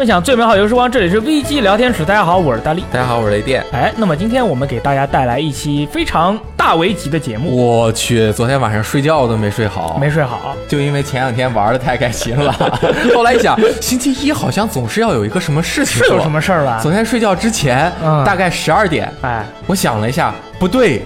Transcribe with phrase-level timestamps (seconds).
[0.00, 2.06] 分享最美好游戏时光，这里是 VG 聊天室。
[2.06, 2.82] 大家好，我是大力。
[2.90, 3.62] 大家好，我是雷电。
[3.70, 7.54] 哎，那么今天我们给大家带来一期非常大危级的节目。
[7.54, 12.50] 我去，昨天晚上睡觉都没睡好，没睡好，就因为前两天玩的太开心了。
[13.14, 16.80] 后来一想，星期一好像总是要有一个什么事情，是有什么事儿吧？
[16.82, 21.02] 昨天睡觉之前，嗯大概十二点，哎，我想了一下，不对，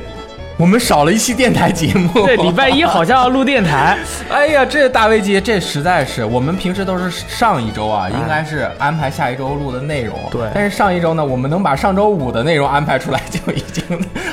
[0.56, 2.08] 我们少了一期电台节目。
[2.24, 3.98] 对，礼拜一好像要录电台。
[4.30, 10.16] 哎呀，这大危机，这实在是我们平时都是上一周啊，应该是安排下一周录的内容。
[10.30, 13.82] 对但是上一周呢，我们能把上周五的内容安排出来，就已经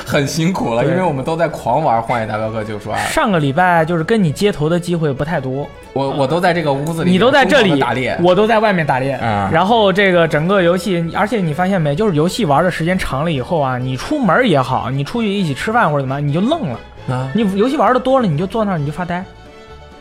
[0.06, 8.16] 很辛苦了，因为我们都在狂玩《荒野大镖客：救赎二》，上个礼拜就是跟你接头的机会不太多，我我都在这个屋子里，你都在这里打猎。
[8.22, 9.18] 我都在外面打猎。
[9.22, 16.80] 嗯然后这个整个游戏，而且你发现没，就是游戏玩的时间长了以后啊，你出门也好，你出去一起吃饭或者怎么样，你就愣了。
[17.10, 19.24] 啊，你游戏玩的多了，你就坐那儿你就发呆。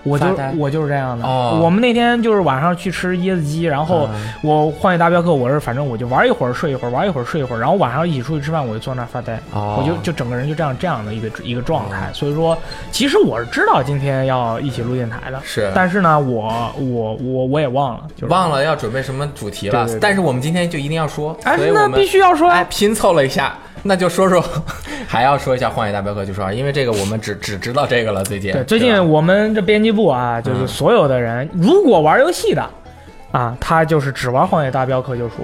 [0.03, 1.27] 我就我就是这样的。
[1.27, 9.39] 哦我们那天就是晚上去吃椰子鸡，然后嗯我荒野大镖客，我是反正我就玩一会儿睡一会儿，玩一会儿睡一会儿，然后晚上一起出去吃饭，我就坐那儿发呆。
[9.53, 12.09] 哦我就就整个人就这样这样的一个一个状态。
[12.15, 12.57] 所以说，
[12.91, 18.49] 其实我是知道今天要一起录电台的，是但是呢，我我我我也忘了，就是忘。
[18.51, 24.45] 了要准备什么主题了对对对，但是我们今天就一定要说，哎，那必须要说，哎拼凑了一下，那就说说，
[25.07, 30.69] 还要说一下《荒野大镖客：救赎二》，因为这个我们只只知道这个了，最近对，最近我们这编辑部啊，就是嗯。
[30.69, 32.69] 所有的人，如果玩游戏的，
[33.31, 35.35] 啊，他就是只玩《荒野大镖客：救赎》；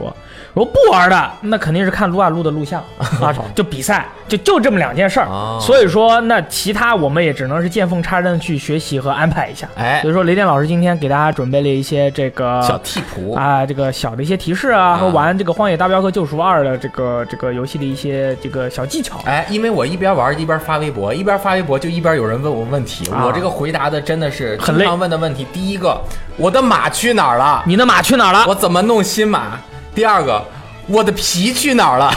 [0.54, 5.26] 如果不玩的，那肯定是看撸啊撸的录像 啊，就比赛，就就这么两件事儿。
[5.26, 9.68] 哦所以说，那其他我们也只能是见缝插针去学习和安排一下。
[9.76, 19.20] 哎所以说，雷电老师今天给大家准备了一些这个小替补啊，这个小的一些提示啊，啊和玩这个《荒野大镖客：救赎二》的这个这个游戏的一些这个小技巧。
[19.24, 25.46] 哎，因为我一边玩一边发微博，一边发微博就一边有人问我问题，啊我这个回答的真的是很常问的问题。
[25.52, 26.00] 第一个，
[26.36, 27.62] 我的马去哪儿了？
[27.66, 28.44] 你的马去哪儿了？
[28.46, 29.58] 我怎么弄新马？
[29.94, 30.42] 第二个。
[30.88, 32.08] 我的皮去哪儿了？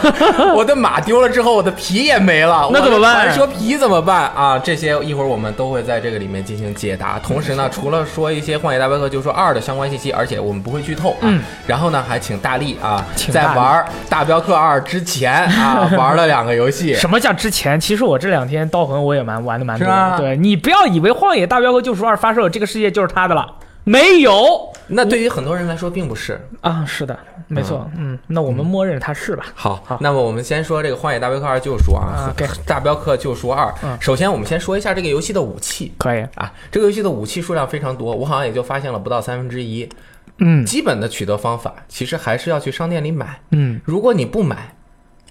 [0.56, 4.58] 我的马丢了之后，我的皮也没了，那怎么办传说皮怎么办啊？
[4.58, 7.18] 这些一会儿我们都会在这个里面进行解答。
[7.18, 11.16] 同时呢， 除了说一些《荒野大镖客：救赎二》的相关信息，而且我们不会剧透啊。
[11.20, 16.94] 嗯然后呢，还请大力啊，在玩《大镖客二》之前啊， 玩了两个游戏。
[16.94, 17.78] 什么叫之前？
[17.78, 20.16] 其实我这两天刀痕我也蛮玩的蛮多的。
[20.16, 23.46] 对你不要以为《荒野大镖客：救赎二》发售，这个世界就是他的了，
[23.84, 26.40] 没有那对于很多人来说并不是。
[26.60, 26.84] 啊。
[26.86, 27.18] 是的，
[27.48, 29.46] 没错，嗯，那我们默认它是吧？
[29.54, 32.34] 好，好那么我们先说这个《荒野大镖客二：救赎》啊，
[32.66, 39.88] 大镖客救赎二》嗯首先，我们先说一下这个游戏的武器可以，啊，这个游戏的武器数量非常多，我好像也就发现了不到三分之一。
[40.38, 44.74] 嗯基本的取得方法其实还是要去商店里买，嗯，如果你不买，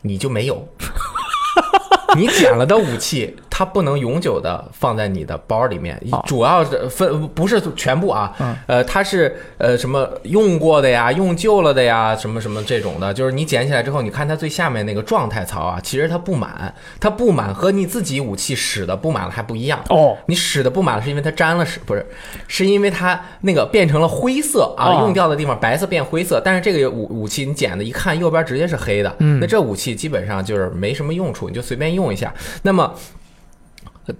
[0.01, 0.67] 你就没有。
[2.15, 8.55] 你捡了的武器，它不能永久的放在你的包里面，哦主要是分不是全部啊，嗯。
[8.65, 19.79] 呃，它是呃什么用过的呀、用旧了的呀，什么什么这种的，就是你捡起来之后，你看它最下面那个状态槽啊，其实它不满，它不满和你自己武器使的不满了还不一样。
[19.89, 22.03] 哦，你使的不满了，是因为它沾了屎，不是，
[22.47, 24.99] 是因为它那个变成了灰色啊，哦。
[25.03, 29.39] 用掉的地方白色变灰色，但是这个武武器你捡的一看右边直接是黑的，嗯。
[29.39, 32.33] 那这武器基本上就是没什么用处，你就随便用一下。
[32.63, 32.91] 那么，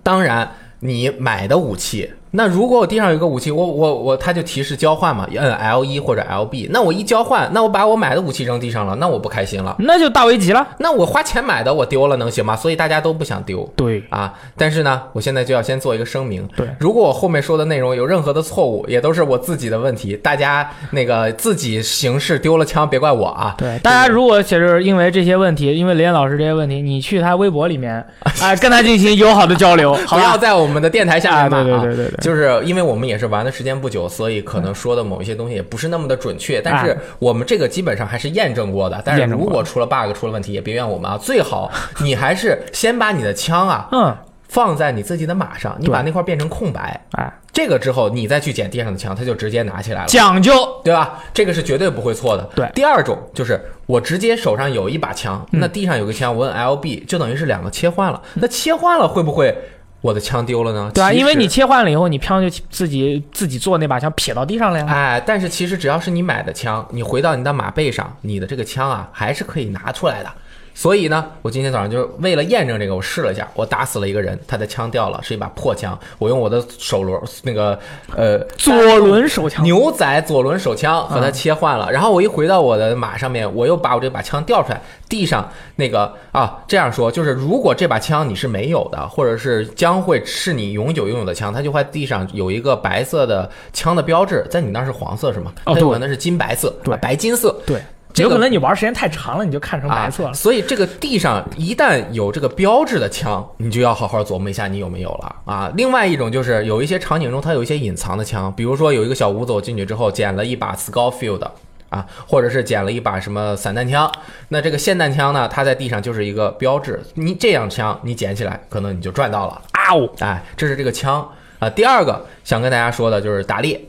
[0.01, 0.49] 当然
[0.79, 2.13] 你买的武器。
[2.35, 6.67] 那如果我地上有一个武器，我我我，它就提示交换嘛，摁 L 一或者 L B。
[6.71, 9.75] 那我一交换，那我把我买的武器扔地上了，那我不开心了。
[9.77, 10.67] 那就大危机了。
[10.79, 12.55] 那我花钱买的，我丢了能行吗？
[12.55, 13.71] 所以大家都不想丢。
[13.75, 16.47] 对，啊，但是呢，我现在就要先做一个声明。
[16.57, 23.53] 对如果我后面说的内容有任何的错误，也都是我自己的问题，大家那个自己行事丢了枪，别怪我啊。
[23.59, 28.03] 对，大家如果其实因为这些问题，因为雷岩老师这些问题，你去他微博里面，
[28.41, 30.17] 哎，跟他进行友好的交流，好？
[30.17, 31.81] 不要在我们的电台下啊，面骂啊。
[31.83, 36.61] 对对对对对，就是因为我们也是玩的时间不久，所以可能说的某一些东西也不是那么的准确。
[36.61, 39.01] 但是我们这个基本上还是验证过的。
[39.03, 41.17] 但是如果出了 bug 出了问题，也别怨我们啊。
[41.17, 44.15] 最好你还是先把你的枪啊嗯，
[44.47, 46.99] 放在你自己的马上，你把那块变成空白。
[47.11, 50.07] 哎，这个之后，你再去捡地上的枪，它就直接拿起来了。
[50.07, 50.53] 讲究，
[50.83, 51.23] 对吧？
[51.33, 52.49] 这个是绝对不会错的。
[52.55, 58.21] 对第二种就是我直接手上有一把枪，嗯那地上有个枪，我摁 L B 就等于是两个切换了。
[58.35, 59.55] 那切换了会不会
[60.03, 60.91] 我的枪丢了呢？
[60.93, 64.85] 对啊，因为你切换了以后，你枪就自己自己做那把枪撇到地上了呀。
[64.89, 70.29] 哎，但是其实只要是你买的枪，你回到你的马背上，你的这个枪啊还是可以拿出来的。
[70.73, 75.97] 所以呢，我今天早上就为了验证这个，我试了一下，我打死了一个人，他的枪掉了，是一把破枪。
[76.17, 77.77] 我用我的手轮那个
[78.15, 81.91] 呃左轮手枪，牛仔左轮手枪和它切换了。
[81.91, 95.53] 然后我一回到我的马上面，我又把我这把枪调出来，地上那个啊，这样说就是，如果这把枪你是没有的，或者是将会是你永久拥有的枪，它就会地上有一个白色的枪的标志，在你那是黄色是吗？
[95.65, 97.79] 哦，对，那是金白色，对，白金色，对。
[98.15, 100.33] 有可能你玩时间太长了，你就看成白色了。
[100.33, 105.71] 所以这个地上一旦有这个标志的枪，你就要好好琢磨一下你有没有了啊。
[105.75, 111.47] 另外一种就是有一些场景中它有一些隐藏的枪，比如说有一个小屋子，我进去之后捡了一把 Scofield
[111.89, 114.11] 啊，或者是捡了一把什么散弹枪。
[114.49, 117.01] 那这个霰弹枪呢，它在地上就是一个标志。
[117.15, 119.61] 你这样枪你捡起来，可能你就赚到了。
[119.71, 121.27] 啊哦，哎，这是这个枪
[121.59, 121.69] 啊。
[121.69, 123.79] 第二个想跟大家说的就是打猎。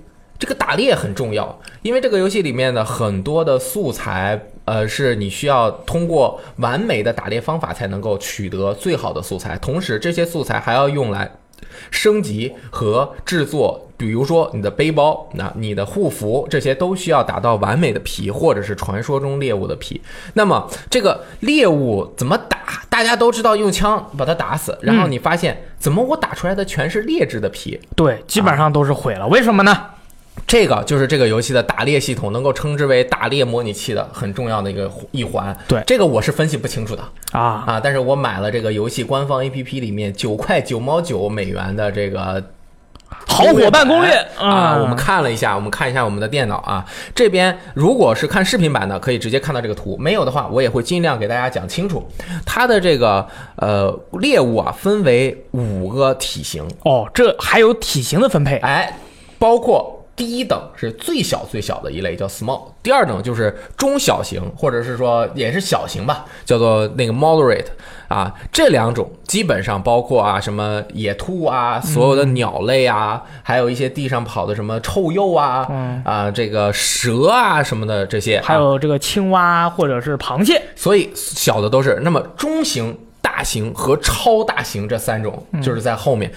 [0.44, 9.56] 这个打猎很重要，因为这个游戏里面的很多的素材，呃，是你需要通过完美的打猎方法才能够取得最好的素材。
[9.56, 11.32] 同时，这些素材还要用来
[11.90, 19.98] 升级和制作，比如说你的背包、那你的护符，这些都需要达到完美的皮，或者是传说中猎物的皮。
[20.34, 22.58] 那么，这个猎物怎么打？
[22.90, 27.80] 大家都知道用枪把它打死，然后你发现怎么我打出来的全是劣质的皮？
[27.96, 29.26] 对，基本上都是毁了。
[29.28, 29.74] 为什么呢？
[30.46, 35.56] 这个就是这个游戏的打猎系统，能够称之为打猎模拟器的很重要的一个一环。
[35.66, 37.02] 对，这个我是分析不清楚的
[37.32, 37.80] 啊啊！
[37.82, 42.44] 但是我买了这个游戏官方 APP 里面九块九毛九美元的这个
[43.26, 52.06] 好伙伴攻略啊，我们看了一下，我们看一下我们的电脑啊，这边如果是看视频版的，可以直接看到这个图；没有的话，我也会尽量给大家讲清楚。
[52.44, 53.26] 它的这个
[53.56, 58.98] 呃猎物啊，分为五个体型哦，这还有体型的分配，哎，
[59.38, 59.93] 包括。
[60.16, 62.62] 第一等是最小最小的一类，叫 small。
[62.82, 67.66] 第二等就是中小型，或者是说也是小型吧，叫做那个 moderate。
[68.06, 75.66] 啊，这两种基本上包括啊，什么野兔啊，所有的鸟类啊，还有一些地上跑的什么臭鼬啊，
[76.04, 80.62] 啊，这个蛇啊什么的这些，还有这个青蛙或者是螃蟹。
[80.76, 81.98] 所以小的都是。
[82.02, 86.30] 那么中型、大型和超大型这三种就是在后面。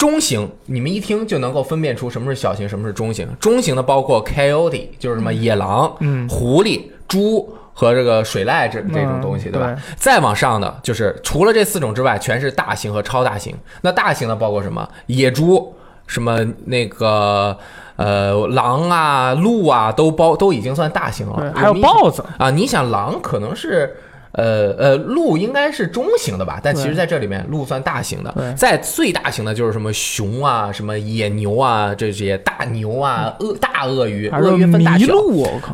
[0.00, 3.28] 中型，你们一听就能够分辨出什么是小型，什么是中型。
[3.38, 9.76] 中型的包括 coyote，就是什么野狼、嗯，狐狸、猪和这个水濑这这种东西，对吧？
[9.96, 13.54] 再往上的就是除了这四种之外，全是大型和超大型。
[13.82, 14.88] 那大型的包括什么？
[15.04, 15.74] 野猪，
[16.06, 17.54] 什么那个
[17.96, 21.52] 呃狼啊、鹿啊，都包都已经算大型了。
[21.54, 23.94] 还有豹子啊，你想狼可能是。
[24.32, 28.54] 呃呃，鹿应该是中型的吧，但其实在这里面，鹿算大型的。
[28.56, 35.06] 在最大型的就是什么熊啊，什么野牛啊，这些大牛啊，鳄大鳄鱼，鳄鱼分大小，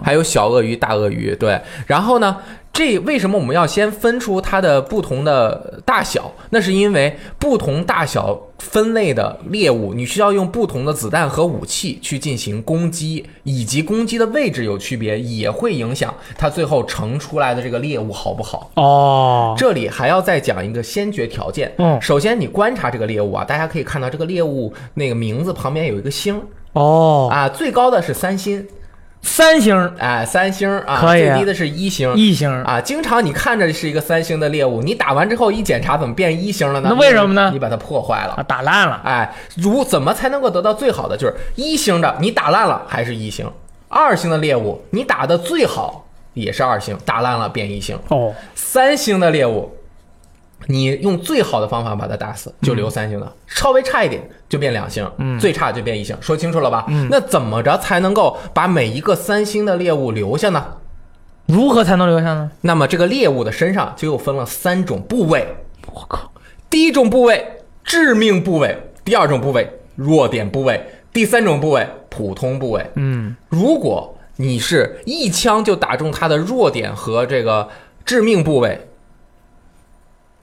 [0.03, 1.35] 还有小鳄鱼、大鳄鱼。
[1.35, 2.37] 对，然后呢？
[2.73, 6.31] 这为什么我们要先分出它的不同的大小？
[6.51, 18.71] 那是因为不同大小分类的猎物，你需要用不同的子弹和武器去进行攻击，以及攻击的位置有区别，也会影响它最后成出来的这个猎物好不好？
[18.75, 21.73] 哦，这里还要再讲一个先决条件。
[21.79, 26.41] 嗯，首先你观察这个猎物啊，大家可以看到这个猎物那个名字旁边有一个星。
[26.73, 28.67] 哦，啊，最高的是三星。
[29.27, 32.81] 三星，哎，三星啊，可以，最低的是一星，一星啊。
[32.81, 36.89] 经常你看着是一个三星的猎物，你打完之后一检查，怎么变一星了呢？
[36.91, 37.51] 那为什么呢？
[37.53, 39.01] 你把它破坏了，打烂了。
[39.05, 41.17] 哎，如怎么才能够得到最好的？
[41.17, 43.47] 就是一星的，你打烂了还是一星；
[43.89, 47.99] 二星的猎物，你打的最好也是二星，打烂了变一星。
[48.09, 49.71] 哦，三星的猎物。
[50.69, 56.17] 你用最好的方法把它打死，就留三星的；稍微差一点就变两星，最差就变一星。
[56.21, 56.87] 说清楚了吧？
[57.11, 60.67] 那怎么着才能够把每一个三星的猎物留下呢？
[61.47, 62.51] 如何才能留下呢？
[62.63, 65.47] 那么这个猎物的身上就又分了三种部位。
[65.93, 66.33] 我靠！
[66.69, 67.47] 第一种部位
[67.85, 72.85] 致命部位，第二种部位弱点部位，第三种部位普通部位。
[72.97, 77.69] 嗯，如果你是一枪就打中它的弱点和这个
[78.05, 78.86] 致命部位。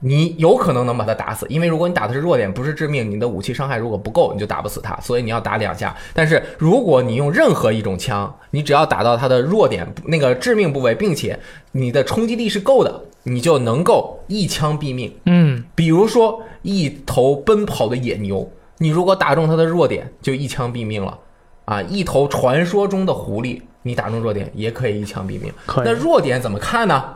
[0.00, 4.94] 你有可能能把他打死，因为如果你打的是弱点，不是致命，你的武器伤害如果不够，你就打不死他。
[5.00, 5.96] 所以你要打两下。
[6.12, 11.38] 但是如果你用任何一种枪，你只要打到他的弱点那个致命部位，并且
[11.72, 15.14] 你的冲击力是够的，你就能够一枪毙命。
[15.24, 21.18] 嗯，比如说一头奔跑的野牛，你如果打中它的弱点，就一枪毙命了。
[21.64, 25.50] 啊，一头传说中的狐狸，你打中弱点也可以一枪毙命。
[25.78, 27.14] 那弱点怎么看呢？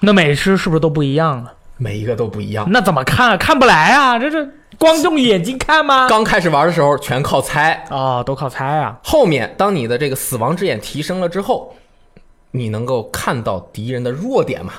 [0.00, 1.54] 那每只是不是都不一样啊？
[1.76, 3.30] 每一个都不一样，那怎么看？
[3.30, 4.18] 啊看不来啊！
[4.18, 6.08] 这是光用眼睛看吗？
[6.08, 8.98] 刚开始玩的时候全靠猜啊，都靠猜啊。
[9.02, 11.74] 后面当你的这个死亡之眼提升了之后，
[12.52, 14.72] 你能够看到敌人的弱点吗？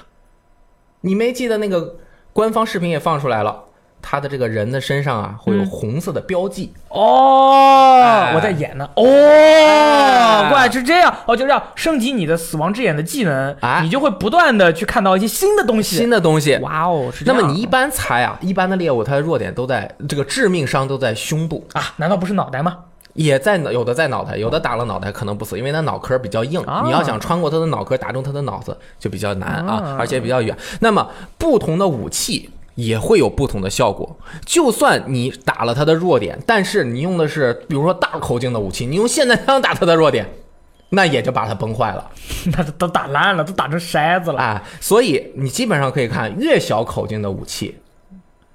[1.02, 1.98] 你没记得那个
[2.32, 3.65] 官方视频也放出来了，
[4.08, 8.88] 他的这个人的身上啊会有嗯红色的标记，哦，哎我在演呢。
[8.96, 11.12] 哦，怪是这样。
[11.26, 15.96] 哦，就这样升级你的死亡之眼的技能，哎你就会不断的去看到一些新的东西。
[15.96, 16.56] 新的东西。
[16.58, 17.42] 哇哦，是这样。
[17.42, 22.78] 那么你一般猜啊，一般的猎物它的弱点都在这个致命伤都在胸部，啊，难道不是脑袋吗？
[23.14, 30.56] 也在有的在脑袋，有的打了脑袋可能不死，因为它脑壳比较硬，啊你要想穿过它的脑壳打中它的脑子就比较难啊啊，而且比较远。
[30.82, 31.10] 那么
[31.40, 32.52] 不同的武器。
[32.76, 34.16] 也会有不同的效果。
[34.46, 40.30] 就算你打了它的弱点，但是你用的是比如说大口径的武器，你用霰弹枪打它的弱点，
[40.90, 42.12] 那也就把它崩坏了。
[42.56, 44.40] 那都都打烂了，都打成筛子了。
[44.40, 47.76] 哎，所以你基本上可以看，越小口径的武器，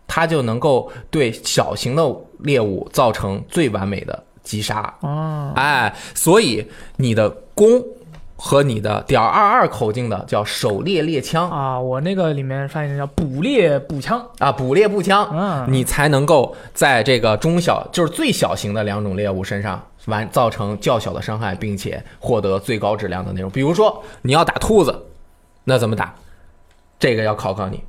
[0.07, 2.03] 它就能够对小型的
[2.41, 4.95] 猎物造成最完美的击杀。
[5.01, 7.83] 哦，哎，所以你的弓
[8.43, 14.27] 和你的点二二口径的叫狩猎猎枪啊，我那个里面发现叫捕猎步枪。
[14.39, 23.51] 啊，捕猎步枪，嗯你才能够在这个中小，就是最小型的两种猎物身上完造成较小的伤害，并且获得最高质量的内容。
[23.51, 25.07] 比如说你要打兔子，
[25.65, 26.15] 那怎么打？
[26.99, 27.85] 这个要考考你。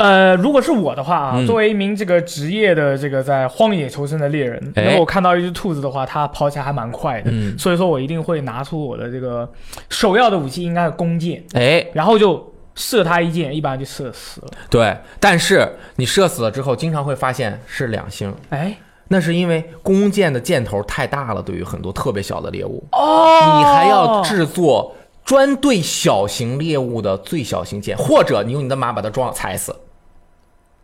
[0.00, 1.46] 呃，如果是我的话啊，嗯。
[1.46, 4.84] 作为一名这个职业的这个在荒野求生的猎人，哎。
[4.84, 7.56] 那么我看到一只兔子的话，它跑起来还蛮快的，嗯。
[7.58, 9.46] 所以说我一定会拿出我的这个
[9.90, 14.48] 首要的武器，应该是弓箭，哎，然后就射它一箭，一般就射死了。
[14.70, 18.74] 对，但是你射死了之后，经常会发现是两星，哎，
[19.08, 29.76] 那是因为弓箭的箭头太大了，对于很多特别小的猎物，哦，你还要制作专对小型猎物的最小型箭，或者你用你的马把它撞踩死。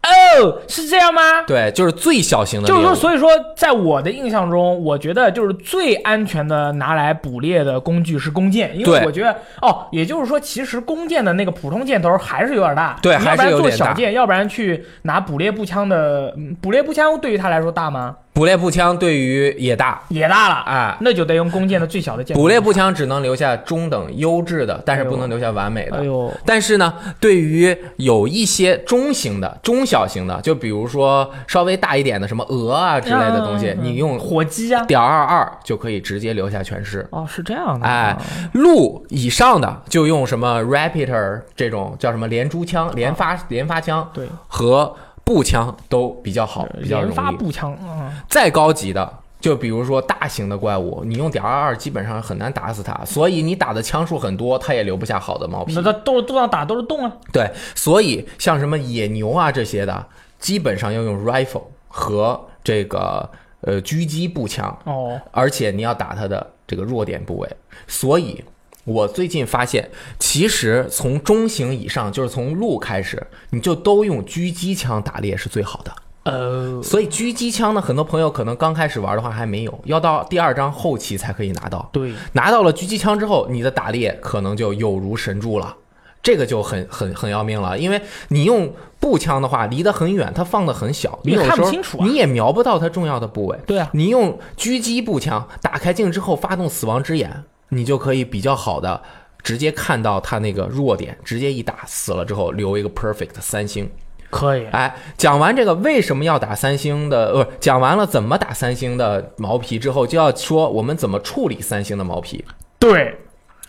[0.07, 1.43] 哦，是这样吗？
[1.47, 2.83] 对，就是最小型的猎物。
[2.83, 18.17] 就是说，所以说，在我的印象中，我觉得就是最安全的拿来捕猎的工具是弓箭，因为我觉得哦，也就是说，其实弓箭的那个普通箭头还是有点大，对你要不然还是有点大做小箭，要不然去拿捕猎步枪的，嗯捕猎步枪对于他来说大吗？
[18.37, 22.37] 捕猎步枪对于也大，也大了，啊，那就得用弓箭的最小的箭。
[22.37, 25.97] 捕猎步枪只能留下中等优质的，但是不能留下完美的。
[25.97, 37.09] 哎呦，但是呢，对于有一些中型的、中小型的，就比如说稍微大一点的，什么鹅啊之类的东西，你用火鸡啊，点二二就可以直接留下全尸。
[37.13, 38.15] 哦，是这样的，哎，
[38.53, 44.95] 鹿以上的就用什么 Raptor 这种叫什么连珠枪、连发连发枪对，和
[45.27, 47.15] 步枪都比较好，比较容易。
[47.15, 55.83] 发步枪，嗯，再高级的，就比如说大型的怪物，你用点二二基本上很难打死它，所以你打的枪数很多，它也留不下好的毛皮那。
[55.83, 60.07] 它都都要打都是洞啊，对，所以像什么野牛啊这些的，
[60.39, 63.29] 基本上要用 rifle 和这个
[63.63, 67.49] 呃狙击步枪，哦，而且你要打它的这个弱点部位。
[67.89, 68.45] 所以，
[68.87, 75.93] 我最近发现，其实从中型以上，就是从鹿开始，你就都用狙击枪打猎是最好的。
[76.23, 81.89] 呃，所以狙击枪呢，很多朋友可能刚开始玩的话还没有，要到第二章后期才可以拿到。
[81.93, 85.77] 对，拿到了狙击枪之后，你的打猎可能就有如神助了。
[86.23, 93.57] 这个就很很很要命了，因为你用步枪的话，离得很远，它放的很小，你也有时候看不清楚啊你也瞄不到它重要的部位。
[93.65, 99.01] 对啊，你用狙击步枪打开镜之后，发动死亡之眼，你就可以比较好的
[99.43, 103.89] 直接看到他那个弱点，直接一打死了之后留一个 perfect 三星。
[104.29, 112.45] 可以，哎，讲完这个为什么要打三星的，呃，讲完了怎么打三星的毛皮之后，就要说我们怎么处理三星的毛皮。
[112.79, 113.17] 对，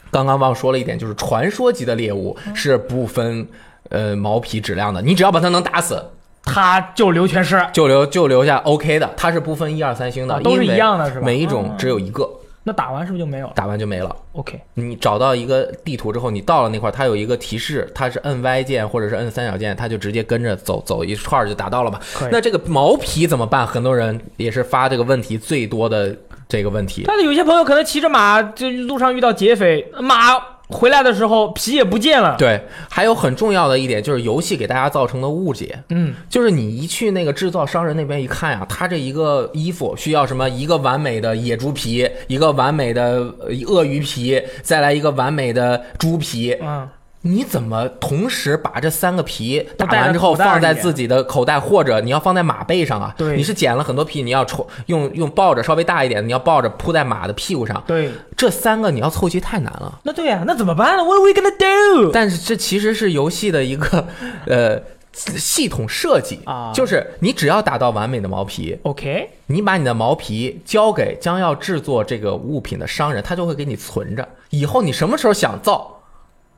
[0.10, 3.48] 刚刚忘说了一点，就是传说级的猎物是不分
[3.90, 6.04] 呃毛皮质量的，你只要把它能打死，
[6.44, 11.26] 它就留全尸，就留就留下 OK 的，它是不分一二三星的，啊都是一样的是吧？
[11.26, 11.78] 每一种嗯。
[11.78, 12.28] 只有一个，
[12.68, 14.14] 那打完是不是就没有了打完就没了。
[14.34, 21.98] ？OK，你找到一个地图之后，你到了那块儿，它有一个提示，它是摁 Y 键或者是摁三角键，它就直接跟着走走一串儿就达到了嘛。
[22.30, 23.66] 那这个毛皮怎么办？
[23.66, 26.14] 很多人也是发这个问题最多的
[26.50, 27.04] 这个问题。
[27.08, 30.38] 但是有些朋友可能骑着马，就路上遇到劫匪，马
[30.70, 40.50] 回来的时候皮也不见了。，对，还有很重要的一点就是游戏给大家造成的误解，嗯，就是你一去那个制造商人那边一看呀，他这一个衣服需要什么？
[40.50, 46.56] 一个完美的野猪皮，一个完美的呃鳄鱼皮，再来一个完美的猪皮。
[46.62, 46.88] 嗯，
[47.28, 53.14] 你怎么同时把这三个皮打完之后放在自己的口袋，或者你要放在马背上啊？
[53.18, 57.84] 对你是捡了很多皮，你要抽用用抱着稍微大一点的，你要抱着铺在马的屁股上。
[57.86, 60.00] 对，这三个你要凑齐太难了。
[60.04, 62.12] 那对呀、那怎么办呢？What are we gonna do？
[62.12, 64.08] 但是这其实是游戏的一个
[64.48, 64.82] 呃
[65.14, 74.28] 系统设计啊就是你只要打到完美的毛皮，OK，你把你的毛皮交给将要制作这个物品的商人，他就会给你存着。
[74.52, 75.97] 以后你什么时候想造，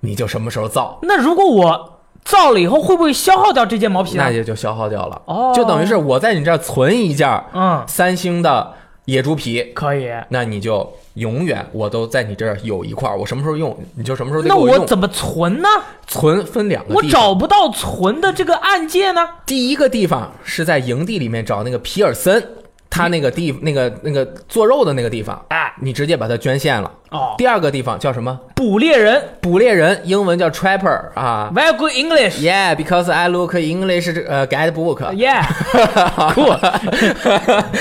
[0.01, 4.31] 你就什么时候造，那如果我造了以后，会不会消耗掉这件毛皮呢那？
[4.31, 5.21] 也就消耗掉了。
[5.25, 8.73] 哦就等于是我在你这儿存一件嗯，三星的
[9.05, 10.09] 野猪皮，可以。
[10.29, 14.59] 那你就永远我都在你这儿有一块儿，我什么时候用你就什么时候给用。
[14.59, 15.67] 我怎么存呢？
[16.05, 19.27] 存分两个我找不到存的这个按键呢。
[19.45, 22.47] 第一个地方是在营地里面找那个皮尔森，
[22.89, 26.91] 他那个地那个那个做肉的那个地方，哎，你直接把它捐献了。
[27.11, 28.39] 哦，第二个地方叫什么？
[28.55, 31.51] 捕猎人捕猎人，英文叫 trapper 啊。
[31.53, 32.39] ，very good English。
[32.39, 36.59] Yeah, because I look English 呃 guidebook Yeah，cool。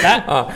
[0.02, 0.46] 来，啊。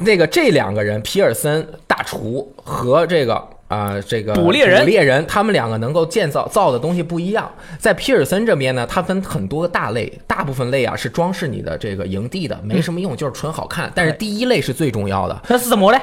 [0.00, 3.40] 那个这两个人，皮尔森大厨和这个
[3.72, 7.50] 啊、这个捕猎人捕猎人，他们两个能够建造造的东西不一样。
[7.78, 13.90] 在皮尔森这边呢，它分很多个大类，大部分类啊是装饰你的这个营地的，没什么用，就是纯好看。
[13.94, 15.98] 但是第一类是最重要的，那是什么嘞？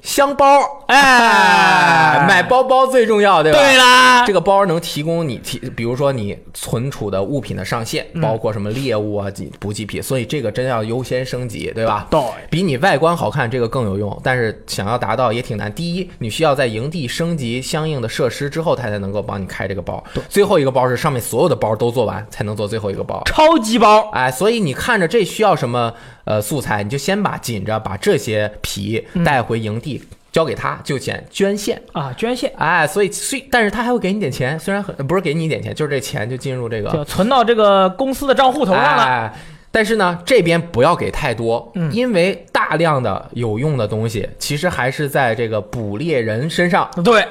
[0.00, 0.60] 香包。
[0.86, 3.58] 哎，买包包最重要，对吧？
[3.58, 9.28] 对啦，这个包能提供你提，比如说你存储的物品的上限，包括什么猎物啊、
[9.60, 12.06] 补补给品，所以这个真要优先升级，对吧？
[12.10, 15.70] 对比你外观好看这个更有用，但是想要达到也挺难。
[15.74, 20.02] 第一，你需要在营地升级相应的设施之后，它才能够帮你开这个包。
[20.28, 23.22] 最后一个包是上面所有的包都做完才能做最后一个包。
[23.26, 24.08] 超级包。
[24.12, 25.92] 哎，所以你看着这需要什么
[26.28, 31.80] 呃素材，你就先把紧着把这些皮带回营地，交给他，就先捐献。
[31.92, 39.02] 啊，捐献哎，所以虽但是他还会给你点钱，虽然很不是给你一点钱，就是这钱就进入这个就存到这个公司的账户头上了。
[39.04, 39.32] 哎，
[39.70, 46.86] 但是呢，这边不要给太多，嗯因为大量的有用的东西其实还是在这个捕猎人身上。
[47.02, 47.26] 对，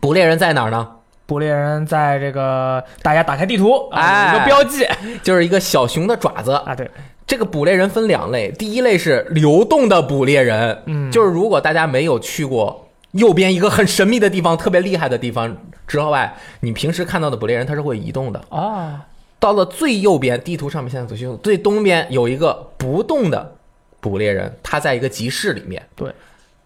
[0.00, 0.88] 捕猎人在哪儿呢？
[1.24, 4.86] 捕猎人在这个大家打开地图啊，哎有一个标记
[5.22, 6.52] 就是一个小熊的爪子。
[6.52, 6.90] 啊，对，
[7.32, 18.44] 这个捕猎人分两类，第一类是流动的捕猎人，嗯就是如果大家没有去过右边一个很神秘的地方、特别厉害的地方之外，你平时看到的捕猎人它是会移动的。
[18.50, 19.06] 啊，
[19.40, 23.56] 到了最右边，地图上面现在走秀最东边有一个不动的
[23.98, 25.82] 捕猎人，他在一个集市里面。
[25.96, 26.12] 对，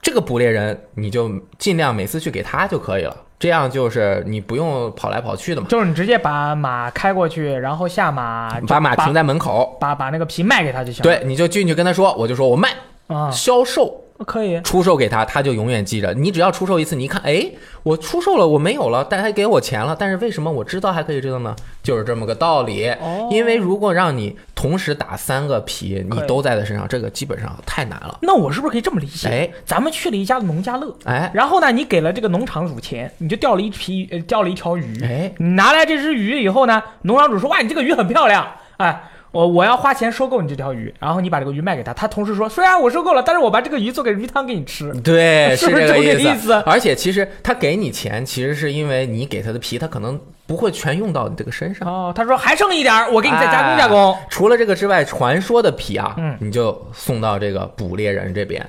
[0.07, 9.77] 这个捕猎人你就尽量每次去给他就可以了，这样就是你不用跑来跑去的嘛，就是你直接把马开过去，然后下马，把马停在门口。
[9.81, 11.03] 把把那个皮卖给他就行了。
[11.03, 12.69] 对，你就进去跟他说，我就说我卖
[13.09, 14.01] 啊，销售。
[14.25, 14.61] 可以。
[14.63, 16.13] 出售给他，他就永远记着。
[16.15, 17.51] 你只要出售一次，你一看，哎，
[17.83, 21.55] 我出售了，我没有了，但他给我钱了，但是为什么我知道还可以知道呢？
[21.83, 22.89] 就是这么个道理。
[22.89, 28.19] 哦因为如果让你同时打三个皮，你都在他身上，这个基本上太难了。
[28.23, 29.29] 那我是不是可以这么理解？
[29.29, 35.03] 哎，咱们去了一家农家乐，哎然后呢，你给了这个农场主钱，你就钓了一皮，呃，钓了一条鱼。
[35.03, 38.47] 哎，你拿来这只鱼以后呢，农场主说：“哇，你这个鱼很漂亮，
[38.79, 39.03] 哎，
[39.37, 44.93] 我我要花钱收购你这条鱼。”然后你把这个鱼卖给他，他同时说：“虽然我收购了，但是我把这个鱼做给鱼汤给你吃。
[45.01, 51.89] 对， 是不是这个这个意意思而且其实他给你钱，其实是因为你给他的皮，他可能不会全用到你这个身”上。
[51.89, 54.13] 哦，他说还剩一点儿，我给你再加工加工。
[54.15, 58.67] 哎除了这个之外，传说的皮啊，嗯你就送到这个捕猎人这边。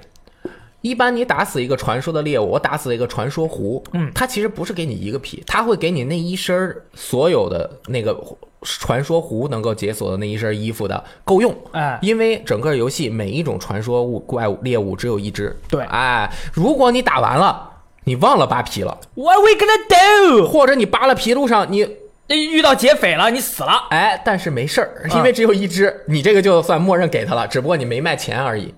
[0.81, 8.15] 一般你打死一个传说的猎物，我打死一个传说狐，嗯它其实不是给你一个皮，它会给你那一身儿所有的那个
[8.61, 11.55] 传说狐能够解锁的那一身衣服的够用。
[11.71, 17.69] 哎，因为整个游戏每一种传说物怪物猎物只有一只，对哎，如果你打完了，
[18.03, 20.47] 你忘了扒皮了，What we gonna do？
[20.47, 21.87] 或者你扒了皮路上你
[22.29, 23.87] 遇到劫匪了，你死了。
[23.89, 28.73] 哎，但是没事因为只有一只，你这个就算默认给他了，只不过你没卖钱而已。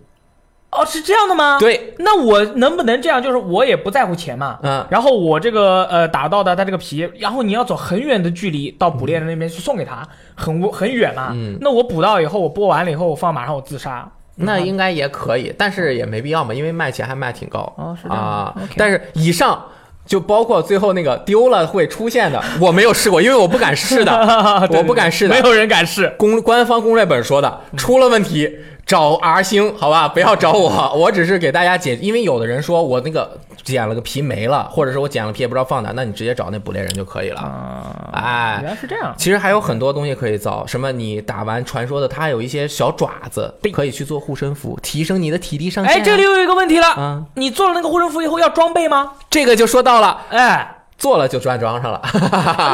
[0.72, 1.58] 哦，是这样的吗？。
[1.60, 3.22] 对，那我能不能这样？
[3.22, 11.30] 就是我也不在乎钱嘛，嗯然后我这个呃打到的它这个皮，然后你要走很远的距离到捕猎人那边去送给他，很很远嘛。
[11.34, 14.10] 嗯那我捕到以后，我剥完了以后，我放马上我自杀。
[14.42, 17.60] 那应该也可以，但是也没必要嘛，因为卖钱还卖挺高。
[17.78, 18.56] 哦是这样啊。
[18.78, 19.62] 但是以上
[20.06, 24.12] 就包括最后那个丢了会出现的， 我没有试过，因为我不敢试的，
[24.72, 26.14] 对我不敢试的没有人敢试。
[26.18, 28.50] 公官方攻略本说的，出了问题
[28.90, 37.40] 找 R 星，好吧，不要找我， 我只是给大家解，因为有的人说我那个剪了个皮没了，或者是我剪了皮也不知道放哪，那你直接找那捕猎人就可以了。
[37.40, 39.14] 啊，哎原来是这样。
[39.16, 46.00] 其实还有很多东西可以造，什么你打完传说的，它还有一些小爪子可以去做护身符，提升你的体力上限啊。
[46.00, 49.12] 哎，这里又有一个问题了，啊，你做了那个护身符以后要装备吗？
[49.30, 52.00] 这个就说到了，哎，做了就专装上了。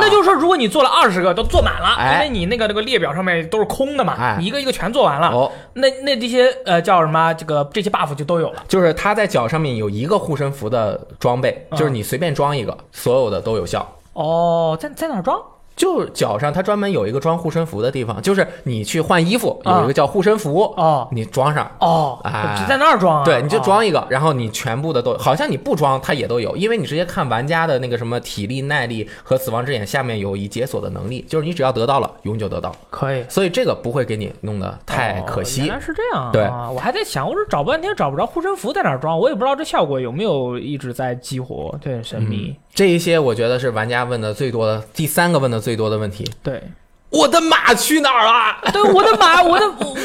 [0.01, 7.33] 那就是说，如果你做了二十个都做满了，因为你那个那个列表上面都是空的嘛，哎你一个一个全做完了，哦，那那这些呃叫什么？
[7.35, 8.63] 这个这些 buff 就都有了。
[8.67, 13.87] 就是他在脚上面有一个护身符的装备，嗯就是你随便装一个，所有的都有效。
[14.13, 15.39] 哦，在在哪儿装？
[15.75, 21.69] 就脚上它专门有一个装护身符的地方，就是你去换衣服有一个叫护身符，哦你装上。
[21.79, 23.25] 哦，哎只在那儿装啊？
[23.25, 33.23] 对，你就哦装一个，然后你全部的都，好像你不装它也都有，因为你直接看玩家的那个什么体力、耐力和死亡之眼下面有已解锁的能力，就是你只要得到了，永久得到，可以。
[33.27, 35.65] 所以这个不会给你弄得太可哦惜。
[35.65, 36.31] 原来是这样啊！
[36.31, 42.55] 对我还在想，我是找半天找不着护身符在哪儿装，我也不知道这效果有没有一直在激活，对神秘。
[42.75, 46.61] 这一些我觉得是玩家问的最多的第三个问的最多的问题，对，
[47.09, 48.71] 我的马去哪儿了？
[48.73, 49.95] 对，我的马， 我的我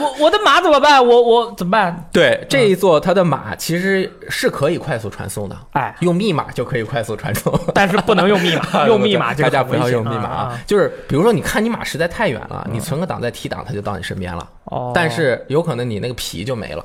[0.00, 1.06] 我我的马怎么办？
[1.06, 2.08] 我我怎么办？
[2.10, 7.52] 对，这一座它的马其实是可以快速传送的，哎，用密码就可以快速传送。
[7.74, 10.60] 但是不能用密码， 用密码这大家不要用密码啊！
[10.66, 14.48] 就是比如说，你看你马实在太远了，你存个档再提档，它就到你身边了。
[14.64, 16.82] 哦，但是有可能你那个皮就没了。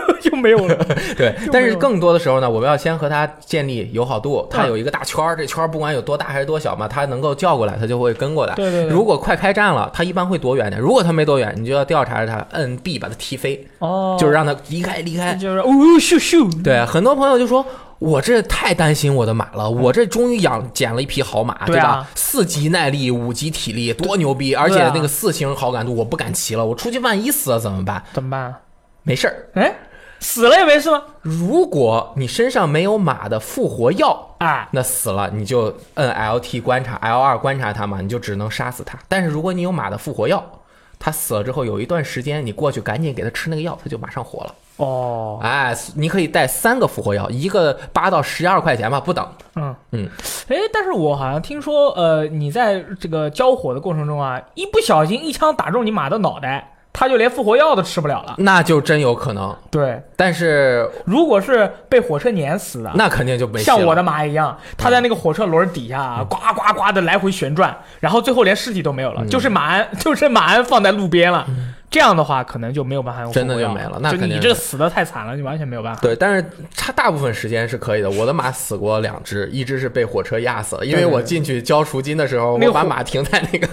[0.22, 0.74] 就没有了。
[1.16, 4.46] 对，但是更多的时候呢，我们要先和他建立友好度。
[4.50, 8.54] 它嗯有一个大圈儿，这圈儿不管有多大还是多小嘛，他能够叫过来，他就会跟过来。
[8.54, 10.80] 对对对如果快开战了，他一般会躲远点。
[10.80, 15.34] 如果他没躲远，你就要调查着它，摁 B 把他踢飞，哦，就是让他离开离开。
[15.34, 15.68] 就是哦
[16.00, 17.64] 咻咻，对，很多朋友就说。
[17.98, 22.10] 我这太担心我的马了，我这终于养捡了一匹好马，对啊吧？
[22.16, 24.56] 四级耐力，五级体力，多牛逼！
[24.56, 28.02] 而且那个四星好感度，我不敢骑了，我出去万一死了怎么办？
[28.12, 28.56] 怎么办？
[29.02, 29.74] 没事儿，哎，
[30.20, 31.02] 死了也没事吗？
[31.22, 38.98] 如果你身上没有马的复活药，啊，那死了你就摁 LT 观察，L 二观察它嘛，你就只能杀死它。
[39.08, 40.44] 但是如果你有马的复活药，
[40.98, 44.54] 它死了之后有一段时间，你过去赶紧给它吃那个药，它就马上活了。
[44.76, 49.28] 哦，哎，你可以带三个复活药，一个八到十二块钱吧，不等。
[49.56, 50.08] 嗯嗯，
[50.48, 58.34] 哎，但是我好像听说，呃，你在这个交火的过程中啊，一不小心一枪打中你马的脑袋，它就连复活药都吃不了了。
[58.38, 59.54] 那就真有可能。
[59.70, 71.46] 对，但是如果是被火车碾死的，那肯定就没戏了像我的马一样，他在那个火车轮底下啊，呱呱呱的来回旋转，然后最后连尸体都没有了，嗯就是马鞍， 就是马鞍放在路边了。
[71.92, 76.00] 这样的话，可能就没有办法用真的就没了那你这死的太惨了，你完全没有办法。
[76.00, 78.10] 对，但是它大部分时间是可以的。
[78.10, 83.68] 我的马死过两只，一只是被火车压死了，因为我进去交赎金的时候，我把马停在那个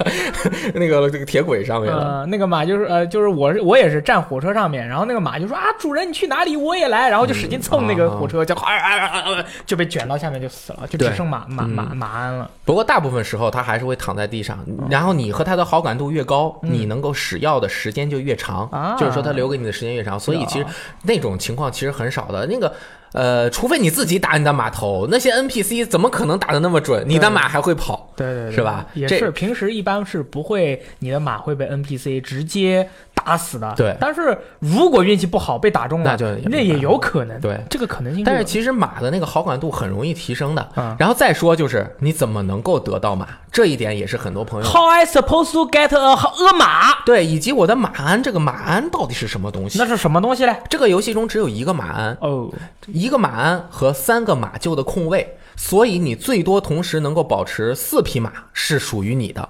[0.74, 2.20] 那个那个铁轨上面了。
[2.20, 12.50] 呃，那个马就是呃，就是我是我也是站火车上面，然后那个马就说啊，主人你去哪里，我也来，然后就使劲蹭那个火车，就啊啊啊啊就被卷到下面就死了，就只剩马马马嗯马鞍了。
[12.66, 20.20] 不过大部分时候它还是会躺在地上，然后你和它的好感度越高，嗯你能够使药的时间就越长，啊就是说他留给你的时间越长。
[20.20, 20.70] 所以其实啊
[21.04, 22.46] 那种情况其实很少的。
[22.48, 22.74] 那个
[23.12, 27.04] 呃，除非你自己打你的码头，那些 NPC 怎么可能打的那么准？
[27.08, 28.14] 你的马还会跑。
[28.16, 32.88] 对对对，是吧这也是，平时一般是不会，你的马会被 NPC 直接
[33.26, 33.74] 打死的。
[33.76, 37.40] 对但是如果运气不好被打中了，那就那也有可能。
[37.42, 38.24] 对这个可能性。
[38.24, 40.70] 但是其实马的那个好感度很容易提升的。
[40.76, 47.04] 嗯然后再说就是你怎么能够得到马，这一点也是很多朋友 How I supposed to get a 恶马？
[47.06, 49.86] 对，以及我的马鞍，这个马鞍到底是什么东西那？
[49.90, 50.56] 是什么东西嘞？
[50.70, 52.48] 这个游戏中只有一个马鞍，哦，
[52.88, 59.50] 一个马鞍和三个马厩的空位，所以你最多同时能够保持四匹马是属于你的。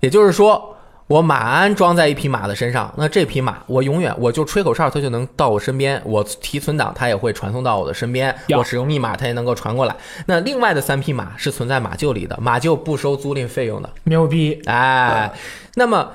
[0.00, 0.76] 也就是说，
[1.10, 9.96] 我马鞍装在一匹马的身上，那这匹马我永远我就吹口哨，它就能到我身边；我提存档，它也会传送到我的身边；我使用密码，它也能够传过来。
[10.26, 13.90] 那另外的三匹马是存在马厩里的，马厩不收租赁费用的。
[14.04, 14.62] 牛逼！
[14.66, 15.28] 哎，
[15.74, 16.08] 那么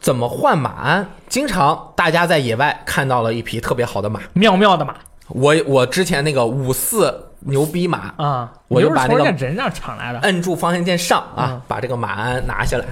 [0.00, 1.06] 怎么换马鞍？
[1.28, 4.94] 经常大家在野外看到了一匹特别好的马，妙妙的马
[5.28, 8.50] 我我之前那个五四牛逼马，啊！
[8.68, 10.20] 我就把那个人家人上抢来的。
[10.20, 12.86] 摁住方向键上啊嗯，把这个马鞍拿下来，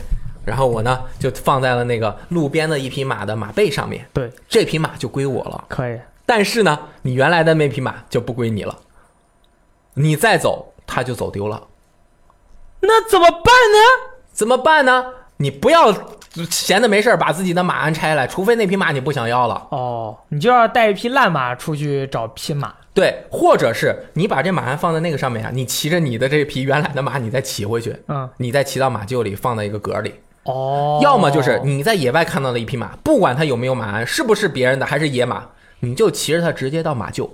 [0.44, 5.64] 然后我呢就放在了那个路边的一匹马的马背上面，对，这匹马就归我了。
[5.68, 5.98] 可以。
[6.26, 8.78] 但是呢，你原来的那匹马就不归你了，
[9.94, 11.68] 你再走它就走丢了，
[12.80, 14.12] 那怎么办呢？
[14.32, 15.06] 怎么办呢？
[15.38, 15.92] 你不要
[16.50, 19.66] 闲的没事儿把自己的马鞍拆了，除非那匹马你不想要了。
[19.70, 22.74] 哦，你就要带一匹烂马出去找匹马。
[22.92, 30.14] 对，或者是你把这马鞍放在那个上面啊，你骑着你的这匹原来的马，你再骑回去，嗯，你再骑到马厩里放在一个格里。
[30.44, 35.44] 哦，要么就是你在野外看到了一匹马，不管它有没有马鞍，是不是别人的还是野马，
[35.80, 37.28] 你就骑着它直接到马厩。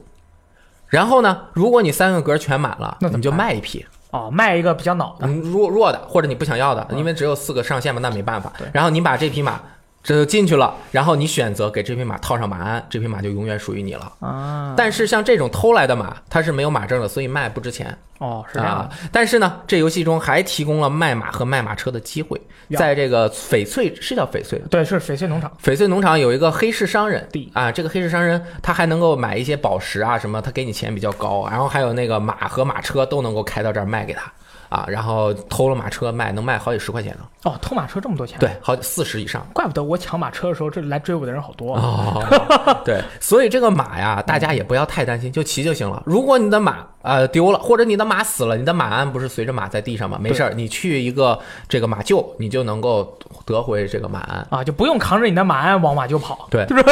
[0.88, 5.27] 然后呢，如果你三个格全满了，那你就卖一匹，哦，卖一个比较老的。
[5.27, 8.69] 嗯，弱弱的或者你不想要的，因为只有四个上限嘛，那没办法对。
[8.73, 9.61] 然后你把这匹马
[10.07, 14.12] 这就进去了，然后你选择给这匹马套上马鞍，这匹马就永远属于你了。
[14.21, 19.09] 啊，但是像这种偷来的马，它是没有马证的，所以卖不值钱哦，是这样啊的。。
[19.11, 22.40] 但是呢，这游戏中还提供了卖马和卖马车的机会，
[22.77, 25.51] 在这个翡翠是叫翡翠对，是翡翠农场。
[25.61, 34.33] 翡翠农场有一个黑市商人啊，这个黑市商人他还能够买一些宝石啊什么，他给你钱比较高，然后还有那个马和马车都能够开到这儿卖给他
[34.68, 37.20] 啊，然后偷了马车卖，能卖好几十块钱呢。
[37.44, 38.38] 哦，偷马车这么多钱？
[38.40, 39.46] 对，好四十以上。
[39.52, 41.76] 怪不得我抢马车的时候，这来追我的人好多。
[41.76, 42.22] 哦，
[42.85, 46.02] 对，所以这个马呀，大家也不要太担心，就骑就行了。
[46.07, 50.18] 如果你的马呃丢了，或者你的马死了，你的马鞍不是随着马在地上吗？
[50.20, 56.48] 没事儿，你去一个这个马厩，你就能够得回这个马鞍啊，就不用扛着你的马鞍往马厩跑。
[56.50, 56.83] 对，就是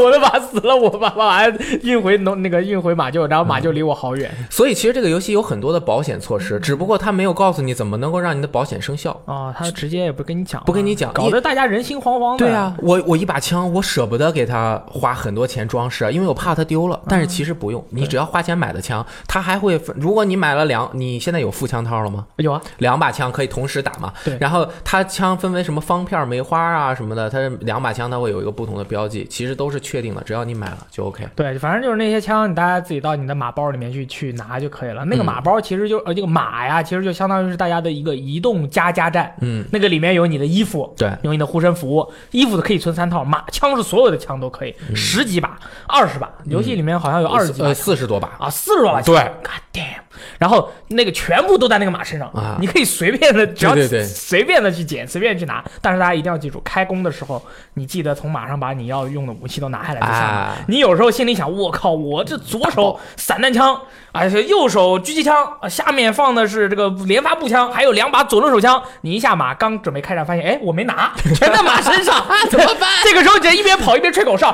[0.00, 4.30] 我的马死了，我把马鞍运回农那个运回马厩，然后马厩离我好远。
[4.48, 12.44] 所以其实这个游戏有很多的保险措施，只不过它没有告诉你怎么能够让你的保险生效啊，他直接也不跟你讲，不跟你讲，搞得大家人心惶惶的。
[12.44, 17.00] 对啊，我我一把枪，我舍不得给他花很多钱装饰，因为我怕他丢了。
[17.08, 22.26] 但是其实不用，你只要花钱买的枪，它还会如果你买了两，你现在有副枪套了吗？
[22.36, 24.12] 有啊，两把枪可以同时打嘛。
[24.24, 24.36] 对。
[24.40, 31.26] 然后它枪分为什么方片、梅花啊什么的，它两把枪它会有一个不同的标记，其实都是确定的，只要你买了就 OK。
[31.34, 35.04] 对，反正就是那些枪，你大家自己到你的马包里面去去拿就可以了。
[35.04, 39.34] 那个马包其实就呃这个马呀，其实就相当于是大家的一个移动加加站。
[39.40, 39.64] 嗯。
[39.72, 49.00] 那个里面有你的衣服，对，有你的护身符，衣服的可以存三套，马枪是所有的枪都可以，十几把、二十把，游戏里面好像有二十几呃四十多把啊，四十多把。
[49.00, 50.04] 对，God damn！
[50.38, 55.64] 然后那个全部都在那个马身上啊，你可以随便的，只要随便的去捡，随便去拿。
[55.80, 57.42] 但是大家一定要记住，开弓的时候，
[57.74, 60.56] 你记得从马上把你要用的武器都拿下来就行了。
[60.68, 63.78] 你有时候心里想，我靠，我这左手散弹枪，
[64.12, 65.34] 而且右手狙击枪，
[65.68, 68.82] 下面放的是这个连发步枪，还有两把左轮手枪。
[69.02, 72.90] 你一下马，刚准备开战，发现哎，我没拿，全在马身上， 怎么办？
[73.04, 74.52] 这个时候就一边跑一边吹口哨，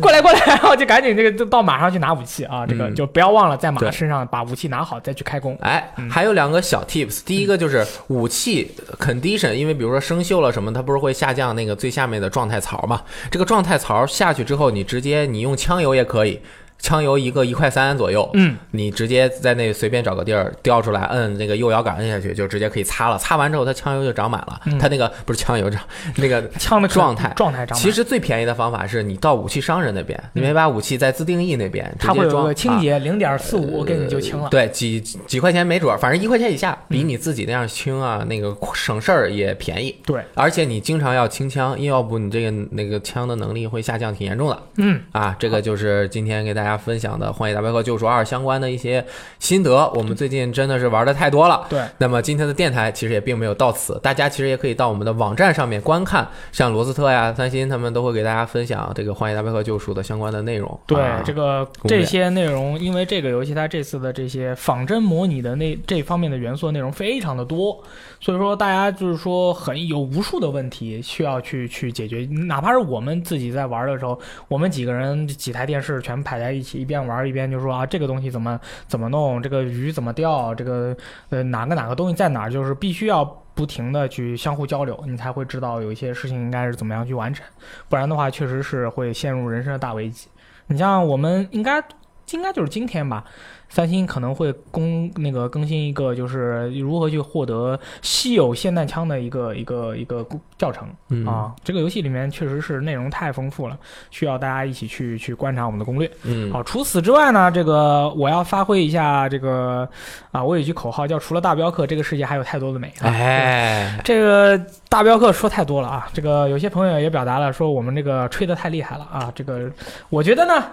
[0.00, 5.58] 过来过来，然后就赶紧这个就到马上去拿武器啊，这个就不要忘了在马身上把武器拿好再去开工。
[5.60, 13.02] 哎，还有两个小 tips，第一个就是武器 condition，因为比如说生锈了什么，它不是会下降那个最下面的状态槽嘛？
[13.28, 16.40] 这个状态槽下去之后，你直接你用枪油也可以。
[16.78, 23.18] 枪油一个一块三左右，嗯，你直接在那随便找个地儿调出来，摁那个右摇杆摁下去，就直接可以擦了。
[23.18, 24.60] 擦完之后，它枪油就长满了。
[24.78, 25.82] 它那个不是枪油长，
[26.16, 27.76] 那个枪的状态状态长。
[27.76, 34.48] 其实最便宜的方法是你到武器商人那边，你没把武器在自定义那边，它会有个清洁零点四五，给你就清了。
[34.48, 39.94] 对，几几块钱没准，反正一块钱以下，比你自己那样清啊，那个省事儿也便宜。
[40.06, 44.62] 对，而且你经常要清枪，要不你这个那个枪的能力会下降，挺严重的。
[44.76, 49.04] 嗯，啊，这个就是今天给大家分享的《荒野大镖客：救赎二》相关的一些
[49.38, 51.66] 心得，我们最近真的是玩的太多了。
[51.68, 60.78] 对，那么今天的电台其实也并没有到此，大家其实也可以到我们的网站上面观看，像罗斯特呀、三星他们都会给大家分享这个《荒野大镖客：救赎》的相关的内容。
[60.86, 67.78] 对，这个这些内容，因为这个游戏它这次的这些仿真模拟的那这方面的元素内容非常的多，
[68.20, 77.72] 所以说大家就是说很有无数的问题需要去去解决，哪怕是我们自己在玩的时候，我们几个人几台电视全排在一起，一边玩一边就说。
[77.72, 79.40] 啊，这个东西怎么怎么弄？
[79.42, 80.54] 这个鱼怎么钓？
[80.54, 80.96] 这个
[81.28, 82.48] 呃，哪个哪个东西在哪？
[82.50, 87.46] 就是必须要不停的去相互交流，你才会知道有一些事情应该是怎么样去完成。
[87.88, 90.28] 不然的话，确实是会陷入人生的大危机。
[90.66, 91.82] 你像我们应该
[92.32, 93.24] 应该就是今天吧。
[93.70, 100.88] 三星可能会公那个更新一个，就是如何去获得稀有霰弹枪的一个一个一个教程
[101.26, 101.54] 啊。
[101.62, 103.78] 这个游戏里面确实是内容太丰富了，
[104.10, 106.10] 需要大家一起去去观察我们的攻略。
[106.22, 109.86] 嗯，好，除此之外呢，这个我要发挥一下这个
[110.32, 112.90] 啊，我有一句口号叫“除了大镖客，这个世界还有太多的美”。
[113.04, 116.08] 哎，这个大镖客说太多了啊。
[116.14, 119.30] 这个有些朋友也表达了说我们这个吹得太厉害了啊。
[119.34, 119.70] 这个
[120.08, 120.64] 我觉得呢。